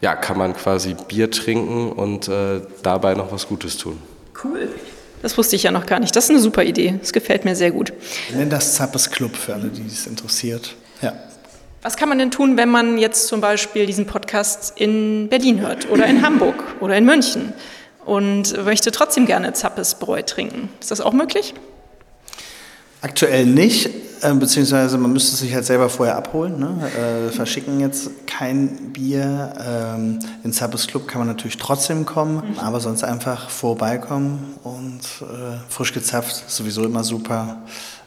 ja, 0.00 0.16
kann 0.16 0.38
man 0.38 0.54
quasi 0.54 0.94
Bier 0.94 1.30
trinken 1.30 1.92
und 1.92 2.28
äh, 2.28 2.62
dabei 2.82 3.14
noch 3.14 3.30
was 3.30 3.48
Gutes 3.48 3.76
tun. 3.76 3.98
Cool. 4.42 4.70
Das 5.20 5.36
wusste 5.36 5.56
ich 5.56 5.64
ja 5.64 5.72
noch 5.72 5.84
gar 5.84 5.98
nicht. 5.98 6.14
Das 6.14 6.24
ist 6.24 6.30
eine 6.30 6.38
super 6.38 6.62
Idee. 6.62 6.94
Das 7.00 7.12
gefällt 7.12 7.44
mir 7.44 7.56
sehr 7.56 7.72
gut. 7.72 7.92
Wir 8.28 8.38
nennen 8.38 8.50
das 8.50 8.74
Zappes 8.74 9.10
Club 9.10 9.34
für 9.36 9.54
alle, 9.54 9.68
die 9.68 9.84
es 9.86 10.06
interessiert. 10.06 10.76
Ja. 11.02 11.12
Was 11.80 11.96
kann 11.96 12.08
man 12.08 12.18
denn 12.18 12.32
tun, 12.32 12.56
wenn 12.56 12.70
man 12.70 12.98
jetzt 12.98 13.28
zum 13.28 13.40
Beispiel 13.40 13.86
diesen 13.86 14.06
Podcast 14.06 14.72
in 14.76 15.28
Berlin 15.28 15.60
hört 15.60 15.88
oder 15.88 16.06
in 16.06 16.22
Hamburg 16.22 16.56
oder 16.80 16.96
in 16.96 17.04
München 17.04 17.52
und 18.04 18.64
möchte 18.64 18.90
trotzdem 18.90 19.26
gerne 19.26 19.52
Zappes 19.52 19.94
Bräu 19.94 20.22
trinken? 20.22 20.70
Ist 20.80 20.90
das 20.90 21.00
auch 21.00 21.12
möglich? 21.12 21.54
Aktuell 23.00 23.46
nicht. 23.46 23.90
äh, 24.22 24.34
beziehungsweise 24.34 24.98
man 24.98 25.12
müsste 25.12 25.36
sich 25.36 25.54
halt 25.54 25.64
selber 25.64 25.88
vorher 25.88 26.16
abholen. 26.16 26.58
Ne? 26.58 27.28
Äh, 27.28 27.30
verschicken 27.30 27.78
jetzt 27.78 28.10
kein 28.26 28.92
Bier. 28.92 29.52
Ähm, 29.64 30.18
in 30.42 30.52
Zappes 30.52 30.88
Club 30.88 31.06
kann 31.06 31.20
man 31.20 31.28
natürlich 31.28 31.58
trotzdem 31.58 32.04
kommen, 32.04 32.42
mhm. 32.54 32.58
aber 32.58 32.80
sonst 32.80 33.04
einfach 33.04 33.50
vorbeikommen 33.50 34.56
und 34.64 35.00
äh, 35.20 35.58
frisch 35.68 35.92
gezapft, 35.92 36.50
sowieso 36.50 36.84
immer 36.84 37.04
super, 37.04 37.62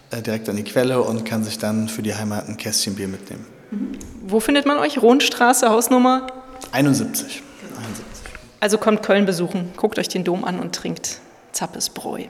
äh, 0.09 0.21
direkt 0.21 0.49
an 0.49 0.57
die 0.57 0.65
Quelle 0.65 1.01
und 1.01 1.23
kann 1.23 1.45
sich 1.45 1.57
dann 1.57 1.87
für 1.87 2.01
die 2.01 2.13
Heimat 2.13 2.49
ein 2.49 2.57
Kästchen 2.57 2.95
Bier 2.95 3.07
mitnehmen. 3.07 3.45
Mhm. 3.71 3.97
Wo 4.21 4.39
findet 4.39 4.65
man 4.65 4.77
euch? 4.77 5.01
Rundstraße, 5.01 5.69
Hausnummer? 5.69 6.27
71. 6.71 7.41
71. 7.77 8.21
Also 8.59 8.77
kommt 8.77 9.01
Köln 9.01 9.25
besuchen, 9.25 9.71
guckt 9.75 9.97
euch 9.97 10.07
den 10.07 10.23
Dom 10.23 10.43
an 10.45 10.59
und 10.59 10.75
trinkt 10.75 11.19
Zappes 11.51 11.89
Bräu. 11.89 12.25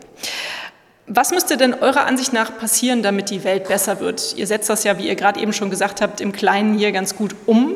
Was 1.08 1.32
müsste 1.32 1.58
denn 1.58 1.73
eurer 1.73 2.06
Ansicht 2.06 2.32
nach 2.32 2.58
passieren, 2.58 3.04
damit 3.04 3.30
die 3.30 3.43
Welt 3.43 3.67
besser 3.67 3.99
wird? 3.99 4.34
Ihr 4.38 4.47
setzt 4.47 4.69
das 4.69 4.86
ja, 4.86 4.97
wie 4.97 5.08
ihr 5.08 5.15
gerade 5.15 5.41
eben 5.41 5.51
schon 5.51 5.69
gesagt 5.69 5.99
habt, 5.99 6.21
im 6.21 6.32
Kleinen 6.32 6.77
hier 6.77 6.91
ganz 6.93 7.15
gut 7.15 7.36
um. 7.47 7.75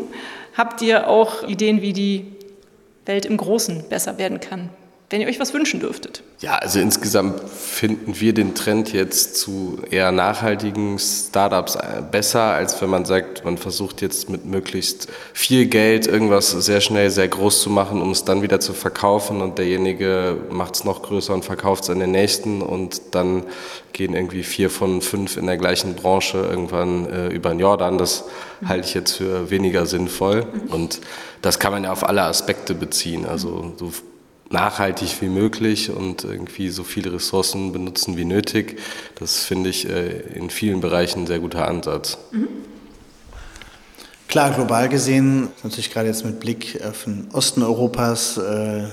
Habt 0.56 0.82
ihr 0.82 1.10
auch 1.10 1.44
Ideen, 1.44 1.82
wie 1.82 1.92
die 1.92 2.34
Welt 3.06 3.26
im 3.26 3.36
Großen 3.36 3.90
besser 3.90 4.18
werden 4.18 4.40
kann? 4.40 4.70
Wenn 5.10 5.22
ihr 5.22 5.28
euch 5.28 5.40
was 5.40 5.54
wünschen 5.54 5.80
dürftet. 5.80 6.24
Ja, 6.40 6.56
also 6.56 6.80
insgesamt 6.80 7.40
finden 7.48 8.20
wir 8.20 8.34
den 8.34 8.56
Trend 8.56 8.92
jetzt 8.92 9.38
zu 9.38 9.80
eher 9.92 10.12
nachhaltigen 10.12 10.98
Startups 10.98 11.76
äh, 11.76 12.02
besser, 12.10 12.42
als 12.42 12.82
wenn 12.82 12.90
man 12.90 13.06
sagt, 13.06 13.46
man 13.46 13.58
versucht 13.58 14.02
jetzt 14.02 14.30
mit 14.30 14.46
möglichst 14.46 15.08
viel 15.34 15.68
Geld 15.68 16.08
irgendwas 16.08 16.50
sehr 16.52 16.82
schnell 16.82 17.12
sehr 17.12 17.28
groß 17.28 17.62
zu 17.62 17.70
machen, 17.70 18.02
um 18.02 18.12
es 18.12 18.26
dann 18.26 18.42
wieder 18.42 18.60
zu 18.60 18.74
verkaufen 18.74 19.42
und 19.42 19.60
derjenige 19.60 20.38
macht 20.50 20.76
es 20.76 20.84
noch 20.84 21.04
größer 21.04 21.34
und 21.36 21.46
verkauft 21.46 21.84
es 21.84 21.92
an 21.92 22.00
den 22.00 22.12
nächsten 22.12 22.64
und 22.64 23.02
dann 23.12 23.44
gehen 23.94 24.16
irgendwie 24.16 24.44
vier 24.44 24.72
von 24.72 25.02
fünf 25.02 25.38
in 25.38 25.46
der 25.46 25.58
gleichen 25.58 25.94
Branche 25.94 26.40
irgendwann 26.40 27.08
äh, 27.10 27.28
über 27.28 27.50
den 27.52 27.60
Jordan. 27.60 28.00
Das 28.00 28.26
halte 28.66 28.88
ich 28.88 28.96
jetzt 28.96 29.14
für 29.14 29.52
weniger 29.52 29.86
sinnvoll 29.86 30.48
und 30.70 31.00
das 31.44 31.60
kann 31.60 31.72
man 31.72 31.84
ja 31.84 31.92
auf 31.92 32.04
alle 32.04 32.24
Aspekte 32.24 32.74
beziehen. 32.74 33.26
Also 33.26 33.74
so 33.78 33.92
nachhaltig 34.50 35.22
wie 35.22 35.28
möglich 35.28 35.90
und 35.90 36.24
irgendwie 36.24 36.70
so 36.70 36.84
viele 36.84 37.14
Ressourcen 37.14 37.72
benutzen 37.72 38.18
wie 38.18 38.26
nötig. 38.26 38.80
Das 39.16 39.44
finde 39.44 39.70
ich 39.70 39.90
äh, 39.90 40.20
in 40.36 40.50
vielen 40.50 40.82
Bereichen 40.82 41.24
ein 41.24 41.28
sehr 41.28 41.40
guter 41.40 41.68
Ansatz. 41.68 42.18
Mhm. 42.32 42.48
Klar, 44.28 44.52
global 44.52 44.90
gesehen, 44.90 45.50
natürlich 45.64 45.92
gerade 45.92 46.08
jetzt 46.08 46.26
mit 46.26 46.40
Blick 46.40 46.80
auf 46.84 47.06
den 47.06 47.30
Osten 47.32 47.64
Europas, 47.64 48.38
äh, 48.38 48.84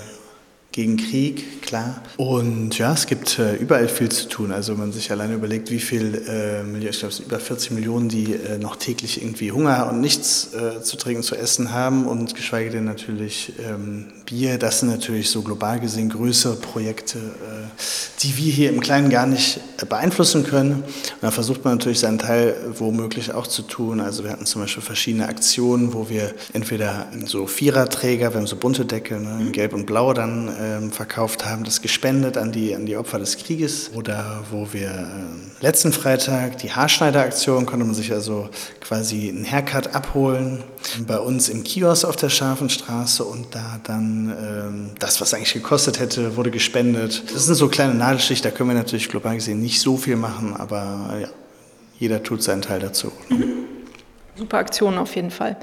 gegen 0.72 0.96
Krieg, 0.96 1.60
klar. 1.62 2.02
Und 2.16 2.78
ja, 2.78 2.94
es 2.94 3.06
gibt 3.06 3.38
äh, 3.38 3.56
überall 3.56 3.88
viel 3.88 4.10
zu 4.10 4.28
tun. 4.28 4.52
Also 4.52 4.74
man 4.74 4.90
sich 4.90 5.10
alleine 5.10 5.34
überlegt, 5.34 5.70
wie 5.70 5.78
viel, 5.78 6.14
äh, 6.26 6.62
ich 6.78 6.98
glaube 6.98 7.10
es 7.10 7.16
sind 7.18 7.26
über 7.26 7.38
40 7.38 7.72
Millionen, 7.72 8.08
die 8.08 8.32
äh, 8.32 8.58
noch 8.58 8.76
täglich 8.76 9.22
irgendwie 9.22 9.52
Hunger 9.52 9.90
und 9.90 10.00
nichts 10.00 10.54
äh, 10.54 10.82
zu 10.82 10.96
trinken, 10.96 11.22
zu 11.22 11.36
essen 11.36 11.72
haben 11.72 12.06
und 12.06 12.34
geschweige 12.34 12.70
denn 12.70 12.84
natürlich 12.84 13.52
ähm, 13.58 14.06
Bier. 14.24 14.58
Das 14.58 14.80
sind 14.80 14.88
natürlich 14.88 15.28
so 15.28 15.42
global 15.42 15.78
gesehen 15.78 16.08
größere 16.08 16.56
Projekte, 16.56 17.18
äh, 17.18 18.22
die 18.22 18.36
wir 18.38 18.52
hier 18.52 18.70
im 18.70 18.80
Kleinen 18.80 19.10
gar 19.10 19.26
nicht 19.26 19.60
äh, 19.78 19.84
beeinflussen 19.84 20.44
können. 20.44 20.82
Und 20.82 21.22
da 21.22 21.30
versucht 21.30 21.64
man 21.64 21.74
natürlich 21.74 22.00
seinen 22.00 22.18
Teil 22.18 22.56
womöglich 22.78 23.32
auch 23.32 23.46
zu 23.46 23.62
tun. 23.62 24.00
Also 24.00 24.24
wir 24.24 24.30
hatten 24.30 24.46
zum 24.46 24.62
Beispiel 24.62 24.82
verschiedene 24.82 25.28
Aktionen, 25.28 25.92
wo 25.92 26.08
wir 26.08 26.32
entweder 26.54 27.08
so 27.26 27.46
Viererträger, 27.46 28.32
wir 28.32 28.40
haben 28.40 28.46
so 28.46 28.56
bunte 28.56 28.86
Deckel, 28.86 29.20
ne, 29.20 29.38
in 29.40 29.52
Gelb 29.52 29.74
und 29.74 29.84
Blau 29.84 30.14
dann 30.14 30.48
ähm, 30.62 30.92
verkauft 30.92 31.44
haben, 31.44 31.64
das 31.64 31.82
gespendet 31.82 32.36
an 32.36 32.52
die, 32.52 32.74
an 32.74 32.86
die 32.86 32.96
Opfer 32.96 33.18
des 33.18 33.36
Krieges. 33.36 33.90
Oder 33.94 34.44
wo 34.50 34.72
wir 34.72 34.88
äh, 34.88 35.64
letzten 35.64 35.92
Freitag 35.92 36.58
die 36.58 36.72
Haarschneideraktion, 36.72 37.66
konnte 37.66 37.84
man 37.84 37.94
sich 37.94 38.12
also 38.12 38.48
quasi 38.80 39.28
einen 39.28 39.44
Haircut 39.44 39.94
abholen 39.94 40.62
bei 41.06 41.18
uns 41.18 41.48
im 41.48 41.64
Kiosk 41.64 42.04
auf 42.04 42.16
der 42.16 42.28
Scharfenstraße 42.28 43.24
und 43.24 43.54
da 43.54 43.80
dann 43.82 44.34
ähm, 44.38 44.90
das, 44.98 45.20
was 45.20 45.34
eigentlich 45.34 45.54
gekostet 45.54 45.98
hätte, 45.98 46.36
wurde 46.36 46.50
gespendet. 46.50 47.24
Das 47.34 47.46
sind 47.46 47.56
so 47.56 47.68
kleine 47.68 47.94
Nadelstiche, 47.94 48.42
da 48.42 48.50
können 48.50 48.70
wir 48.70 48.76
natürlich 48.76 49.08
global 49.08 49.34
gesehen 49.34 49.60
nicht 49.60 49.80
so 49.80 49.96
viel 49.96 50.16
machen, 50.16 50.54
aber 50.56 51.18
ja, 51.20 51.28
jeder 51.98 52.22
tut 52.22 52.42
seinen 52.42 52.62
Teil 52.62 52.80
dazu. 52.80 53.12
Super 54.34 54.58
Aktion 54.58 54.98
auf 54.98 55.14
jeden 55.14 55.30
Fall. 55.30 55.56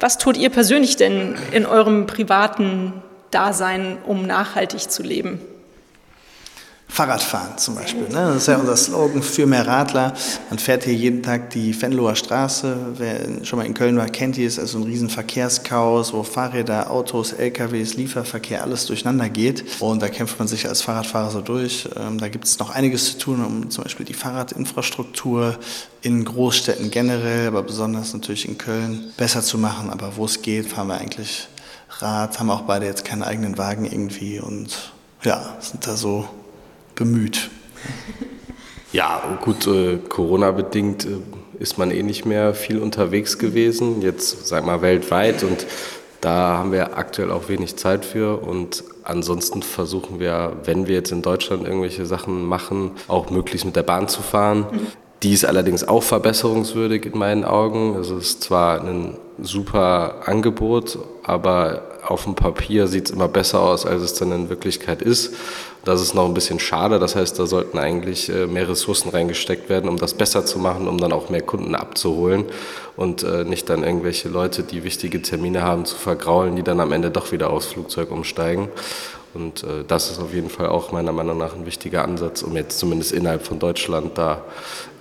Was 0.00 0.18
tut 0.18 0.36
ihr 0.36 0.50
persönlich 0.50 0.96
denn 0.96 1.34
in 1.52 1.66
eurem 1.66 2.06
privaten 2.06 3.02
Dasein, 3.34 3.98
um 4.06 4.26
nachhaltig 4.26 4.90
zu 4.90 5.02
leben? 5.02 5.40
Fahrradfahren 6.94 7.58
zum 7.58 7.74
Beispiel. 7.74 8.02
Ne? 8.02 8.12
Das 8.12 8.36
ist 8.36 8.46
ja 8.46 8.56
unser 8.56 8.76
Slogan 8.76 9.20
für 9.20 9.46
mehr 9.46 9.66
Radler. 9.66 10.14
Man 10.48 10.60
fährt 10.60 10.84
hier 10.84 10.94
jeden 10.94 11.24
Tag 11.24 11.50
die 11.50 11.80
Venloer 11.82 12.14
Straße. 12.14 12.76
Wer 12.98 13.44
schon 13.44 13.58
mal 13.58 13.66
in 13.66 13.74
Köln 13.74 13.96
war, 13.96 14.06
kennt 14.06 14.36
die. 14.36 14.44
Es 14.44 14.54
ist 14.54 14.58
also 14.60 14.78
ein 14.78 14.84
riesen 14.84 15.10
Verkehrschaos, 15.10 16.12
wo 16.12 16.22
Fahrräder, 16.22 16.92
Autos, 16.92 17.32
LKWs, 17.32 17.94
Lieferverkehr, 17.94 18.62
alles 18.62 18.86
durcheinander 18.86 19.28
geht. 19.28 19.64
Und 19.80 20.02
da 20.02 20.08
kämpft 20.08 20.38
man 20.38 20.46
sich 20.46 20.68
als 20.68 20.82
Fahrradfahrer 20.82 21.32
so 21.32 21.40
durch. 21.40 21.88
Ähm, 21.96 22.18
da 22.18 22.28
gibt 22.28 22.44
es 22.44 22.60
noch 22.60 22.70
einiges 22.70 23.06
zu 23.06 23.18
tun, 23.18 23.44
um 23.44 23.70
zum 23.70 23.82
Beispiel 23.82 24.06
die 24.06 24.14
Fahrradinfrastruktur 24.14 25.58
in 26.02 26.24
Großstädten 26.24 26.92
generell, 26.92 27.48
aber 27.48 27.64
besonders 27.64 28.12
natürlich 28.12 28.46
in 28.46 28.56
Köln 28.56 29.12
besser 29.16 29.42
zu 29.42 29.58
machen. 29.58 29.90
Aber 29.90 30.14
wo 30.14 30.26
es 30.26 30.42
geht, 30.42 30.68
fahren 30.68 30.86
wir 30.86 30.98
eigentlich 30.98 31.48
Rad, 31.98 32.38
haben 32.38 32.50
auch 32.50 32.62
beide 32.62 32.86
jetzt 32.86 33.04
keinen 33.04 33.22
eigenen 33.22 33.58
Wagen 33.58 33.84
irgendwie 33.84 34.40
und 34.40 34.92
ja, 35.22 35.56
sind 35.60 35.86
da 35.86 35.96
so 35.96 36.28
bemüht. 36.94 37.50
Ja, 38.92 39.20
gut, 39.42 39.66
äh, 39.66 39.98
Corona-bedingt 40.08 41.04
äh, 41.04 41.18
ist 41.58 41.78
man 41.78 41.90
eh 41.90 42.04
nicht 42.04 42.26
mehr 42.26 42.54
viel 42.54 42.78
unterwegs 42.78 43.40
gewesen, 43.40 44.02
jetzt 44.02 44.46
sag 44.46 44.64
mal 44.64 44.82
weltweit 44.82 45.42
und 45.42 45.66
da 46.20 46.58
haben 46.58 46.70
wir 46.70 46.96
aktuell 46.96 47.32
auch 47.32 47.48
wenig 47.48 47.74
Zeit 47.74 48.04
für 48.04 48.36
und 48.40 48.84
ansonsten 49.02 49.62
versuchen 49.62 50.20
wir, 50.20 50.58
wenn 50.62 50.86
wir 50.86 50.94
jetzt 50.94 51.10
in 51.10 51.22
Deutschland 51.22 51.66
irgendwelche 51.66 52.06
Sachen 52.06 52.44
machen, 52.44 52.92
auch 53.08 53.30
möglichst 53.30 53.66
mit 53.66 53.74
der 53.74 53.82
Bahn 53.82 54.06
zu 54.06 54.22
fahren. 54.22 54.66
Die 55.24 55.32
ist 55.32 55.46
allerdings 55.46 55.88
auch 55.88 56.02
verbesserungswürdig 56.02 57.06
in 57.06 57.18
meinen 57.18 57.44
Augen. 57.44 57.96
Es 57.96 58.10
ist 58.10 58.42
zwar 58.42 58.82
ein 58.82 59.16
super 59.40 60.16
Angebot, 60.26 60.98
aber 61.22 61.80
auf 62.06 62.24
dem 62.24 62.34
Papier 62.34 62.88
sieht 62.88 63.06
es 63.06 63.10
immer 63.10 63.28
besser 63.28 63.60
aus, 63.62 63.86
als 63.86 64.02
es 64.02 64.12
dann 64.12 64.30
in 64.32 64.50
Wirklichkeit 64.50 65.00
ist. 65.00 65.34
Das 65.82 66.02
ist 66.02 66.14
noch 66.14 66.26
ein 66.26 66.34
bisschen 66.34 66.60
schade. 66.60 66.98
Das 66.98 67.16
heißt, 67.16 67.38
da 67.38 67.46
sollten 67.46 67.78
eigentlich 67.78 68.28
äh, 68.28 68.46
mehr 68.46 68.68
Ressourcen 68.68 69.08
reingesteckt 69.08 69.70
werden, 69.70 69.88
um 69.88 69.96
das 69.96 70.12
besser 70.12 70.44
zu 70.44 70.58
machen, 70.58 70.88
um 70.88 70.98
dann 70.98 71.12
auch 71.12 71.30
mehr 71.30 71.40
Kunden 71.40 71.74
abzuholen 71.74 72.44
und 72.96 73.22
äh, 73.22 73.44
nicht 73.44 73.70
dann 73.70 73.82
irgendwelche 73.82 74.28
Leute, 74.28 74.62
die 74.62 74.84
wichtige 74.84 75.22
Termine 75.22 75.62
haben, 75.62 75.86
zu 75.86 75.96
vergraulen, 75.96 76.54
die 76.56 76.62
dann 76.62 76.80
am 76.80 76.92
Ende 76.92 77.10
doch 77.10 77.32
wieder 77.32 77.48
aufs 77.48 77.68
Flugzeug 77.68 78.10
umsteigen. 78.10 78.68
Und 79.34 79.64
äh, 79.64 79.84
das 79.86 80.10
ist 80.10 80.20
auf 80.20 80.32
jeden 80.32 80.50
Fall 80.50 80.68
auch 80.68 80.92
meiner 80.92 81.12
Meinung 81.12 81.38
nach 81.38 81.54
ein 81.54 81.66
wichtiger 81.66 82.04
Ansatz, 82.04 82.42
um 82.42 82.56
jetzt 82.56 82.78
zumindest 82.78 83.12
innerhalb 83.12 83.44
von 83.44 83.58
Deutschland 83.58 84.16
da 84.16 84.44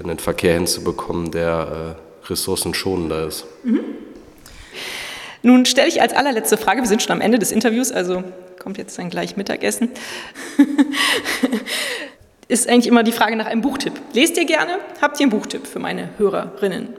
einen 0.04 0.20
Verkehr 0.20 0.56
hinzubekommen, 0.56 1.32
der 1.32 1.96
ressourcenschonender 2.28 3.28
ist. 3.28 3.46
Mhm. 3.64 3.84
Nun 5.46 5.66
stelle 5.66 5.90
ich 5.90 6.02
als 6.02 6.14
allerletzte 6.14 6.58
Frage, 6.58 6.82
wir 6.82 6.88
sind 6.88 7.04
schon 7.04 7.12
am 7.12 7.22
Ende 7.22 7.38
des 7.38 7.52
Interviews, 7.52 7.92
also 7.92 8.24
kommt 8.60 8.78
jetzt 8.78 8.98
dann 8.98 9.10
gleich 9.10 9.36
Mittagessen. 9.36 9.90
Ist 12.48 12.70
eigentlich 12.70 12.88
immer 12.88 13.04
die 13.04 13.12
Frage 13.12 13.36
nach 13.36 13.48
einem 13.48 13.62
Buchtipp. 13.62 13.94
Lest 14.14 14.38
ihr 14.38 14.46
gerne? 14.46 14.78
Habt 15.02 15.20
ihr 15.20 15.26
einen 15.26 15.32
Buchtipp 15.32 15.68
für 15.68 15.80
meine 15.80 16.10
Hörerinnen? 16.18 16.90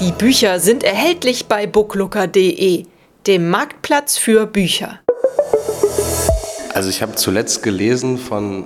Die 0.00 0.12
Bücher 0.12 0.60
sind 0.60 0.82
erhältlich 0.82 1.46
bei 1.46 1.66
booklooker.de, 1.66 2.86
dem 3.26 3.50
Marktplatz 3.50 4.18
für 4.18 4.46
Bücher. 4.46 5.00
Also 6.74 6.88
ich 6.88 7.02
habe 7.02 7.14
zuletzt 7.14 7.62
gelesen 7.62 8.18
von 8.18 8.64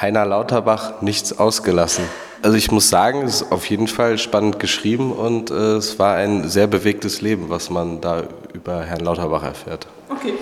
Heiner 0.00 0.24
Lauterbach 0.24 1.02
Nichts 1.02 1.38
ausgelassen. 1.38 2.04
Also 2.40 2.56
ich 2.56 2.70
muss 2.70 2.88
sagen, 2.88 3.22
es 3.22 3.40
ist 3.40 3.50
auf 3.50 3.68
jeden 3.68 3.88
Fall 3.88 4.16
spannend 4.18 4.60
geschrieben 4.60 5.12
und 5.12 5.50
äh, 5.50 5.76
es 5.76 5.98
war 5.98 6.14
ein 6.14 6.48
sehr 6.48 6.68
bewegtes 6.68 7.20
Leben, 7.20 7.50
was 7.50 7.68
man 7.68 8.00
da 8.00 8.24
über 8.52 8.84
Herrn 8.84 9.00
Lauterbach 9.00 9.42
erfährt. 9.42 9.88
Okay. 10.08 10.34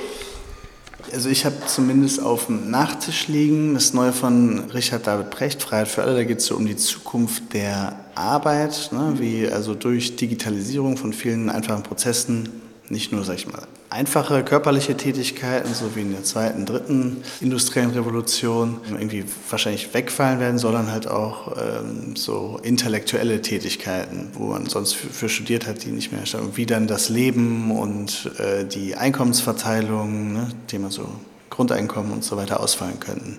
Also 1.12 1.30
ich 1.30 1.46
habe 1.46 1.54
zumindest 1.66 2.20
auf 2.20 2.46
dem 2.46 2.70
Nachtisch 2.70 3.28
liegen 3.28 3.74
das 3.74 3.94
Neue 3.94 4.12
von 4.12 4.70
Richard 4.74 5.06
David 5.06 5.30
Precht, 5.30 5.62
Freiheit 5.62 5.88
für 5.88 6.02
alle. 6.02 6.14
Da 6.16 6.24
geht 6.24 6.38
es 6.38 6.46
so 6.46 6.56
um 6.56 6.66
die 6.66 6.76
Zukunft 6.76 7.54
der 7.54 7.94
Arbeit, 8.14 8.90
ne, 8.92 9.14
wie 9.16 9.48
also 9.48 9.74
durch 9.74 10.16
Digitalisierung 10.16 10.96
von 10.96 11.12
vielen 11.12 11.48
einfachen 11.48 11.84
Prozessen 11.84 12.65
nicht 12.88 13.12
nur, 13.12 13.24
sag 13.24 13.36
ich 13.36 13.46
mal, 13.46 13.62
einfache 13.90 14.44
körperliche 14.44 14.96
Tätigkeiten, 14.96 15.72
so 15.74 15.96
wie 15.96 16.02
in 16.02 16.12
der 16.12 16.24
zweiten, 16.24 16.66
dritten 16.66 17.22
industriellen 17.40 17.90
Revolution, 17.90 18.78
irgendwie 18.88 19.24
wahrscheinlich 19.50 19.92
wegfallen 19.94 20.40
werden, 20.40 20.58
sondern 20.58 20.90
halt 20.90 21.08
auch 21.08 21.56
ähm, 21.56 22.16
so 22.16 22.60
intellektuelle 22.62 23.42
Tätigkeiten, 23.42 24.28
wo 24.34 24.46
man 24.46 24.66
sonst 24.66 24.94
für, 24.94 25.08
für, 25.08 25.28
studiert 25.28 25.66
hat, 25.66 25.84
die 25.84 25.90
nicht 25.90 26.12
mehr 26.12 26.26
stattfinden. 26.26 26.56
Wie 26.56 26.66
dann 26.66 26.86
das 26.86 27.08
Leben 27.08 27.70
und 27.70 28.30
äh, 28.38 28.64
die 28.64 28.96
Einkommensverteilung, 28.96 30.32
ne, 30.32 30.48
Thema 30.66 30.90
so 30.90 31.08
Grundeinkommen 31.50 32.12
und 32.12 32.24
so 32.24 32.36
weiter 32.36 32.60
ausfallen 32.60 33.00
könnten. 33.00 33.38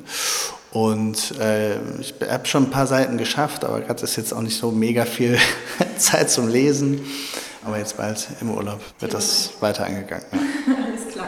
Und 0.71 1.39
äh, 1.39 1.77
ich 1.99 2.15
habe 2.29 2.45
schon 2.45 2.65
ein 2.65 2.69
paar 2.69 2.87
Seiten 2.87 3.17
geschafft, 3.17 3.63
aber 3.63 3.81
gerade 3.81 4.03
ist 4.03 4.15
jetzt 4.15 4.33
auch 4.33 4.41
nicht 4.41 4.57
so 4.57 4.71
mega 4.71 5.05
viel 5.05 5.37
Zeit 5.97 6.29
zum 6.29 6.47
Lesen. 6.49 7.01
Aber 7.67 7.77
jetzt 7.77 7.97
bald 7.97 8.29
im 8.39 8.49
Urlaub 8.49 8.79
wird 8.99 9.13
das 9.13 9.61
weiter 9.61 9.85
angegangen. 9.85 10.23
Alles 10.85 11.13
klar. 11.13 11.27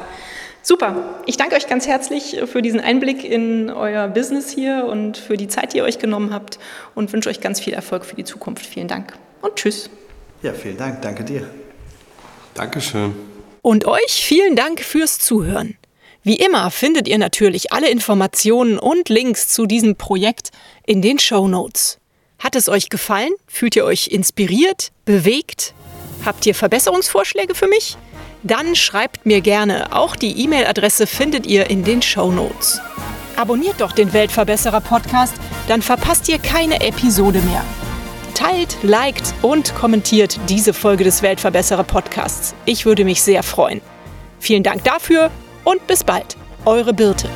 Super. 0.61 1.19
Ich 1.25 1.35
danke 1.35 1.55
euch 1.55 1.67
ganz 1.67 1.85
herzlich 1.85 2.39
für 2.45 2.61
diesen 2.61 2.79
Einblick 2.79 3.25
in 3.25 3.69
euer 3.69 4.07
Business 4.07 4.49
hier 4.49 4.85
und 4.85 5.17
für 5.17 5.35
die 5.35 5.49
Zeit, 5.49 5.73
die 5.73 5.77
ihr 5.77 5.83
euch 5.83 5.99
genommen 5.99 6.33
habt 6.33 6.57
und 6.95 7.11
wünsche 7.11 7.29
euch 7.29 7.41
ganz 7.41 7.59
viel 7.59 7.73
Erfolg 7.73 8.05
für 8.05 8.15
die 8.15 8.23
Zukunft. 8.23 8.65
Vielen 8.65 8.87
Dank 8.87 9.17
und 9.41 9.55
tschüss. 9.57 9.89
Ja, 10.41 10.53
vielen 10.53 10.77
Dank. 10.77 11.01
Danke 11.01 11.25
dir. 11.25 11.49
Dankeschön. 12.53 13.13
Und 13.61 13.85
euch 13.85 14.23
vielen 14.25 14.55
Dank 14.55 14.79
fürs 14.79 15.19
Zuhören. 15.19 15.77
Wie 16.23 16.35
immer 16.35 16.71
findet 16.71 17.09
ihr 17.09 17.17
natürlich 17.17 17.73
alle 17.73 17.89
Informationen 17.89 18.79
und 18.79 19.09
Links 19.09 19.49
zu 19.49 19.65
diesem 19.65 19.97
Projekt 19.97 20.51
in 20.85 21.01
den 21.01 21.19
Show 21.19 21.49
Notes. 21.49 21.99
Hat 22.37 22.55
es 22.55 22.69
euch 22.69 22.87
gefallen? 22.87 23.33
Fühlt 23.47 23.75
ihr 23.75 23.83
euch 23.83 24.07
inspiriert, 24.07 24.93
bewegt? 25.03 25.73
Habt 26.25 26.45
ihr 26.45 26.55
Verbesserungsvorschläge 26.55 27.55
für 27.55 27.67
mich? 27.67 27.97
Dann 28.43 28.75
schreibt 28.75 29.25
mir 29.25 29.41
gerne. 29.41 29.93
Auch 29.93 30.15
die 30.15 30.43
E-Mail-Adresse 30.43 31.07
findet 31.07 31.45
ihr 31.45 31.69
in 31.69 31.83
den 31.83 32.01
Show 32.01 32.31
Notes. 32.31 32.79
Abonniert 33.35 33.79
doch 33.79 33.91
den 33.91 34.11
Weltverbesserer 34.11 34.81
Podcast, 34.81 35.35
dann 35.67 35.81
verpasst 35.81 36.27
ihr 36.29 36.39
keine 36.39 36.81
Episode 36.81 37.39
mehr. 37.39 37.63
Teilt, 38.33 38.77
liked 38.83 39.33
und 39.41 39.75
kommentiert 39.75 40.39
diese 40.47 40.73
Folge 40.73 41.03
des 41.03 41.21
Weltverbesserer 41.21 41.83
Podcasts. 41.83 42.53
Ich 42.65 42.85
würde 42.85 43.05
mich 43.05 43.21
sehr 43.21 43.43
freuen. 43.43 43.81
Vielen 44.39 44.63
Dank 44.63 44.83
dafür 44.83 45.31
und 45.63 45.85
bis 45.87 46.03
bald. 46.03 46.37
Eure 46.65 46.93
Birte. 46.93 47.29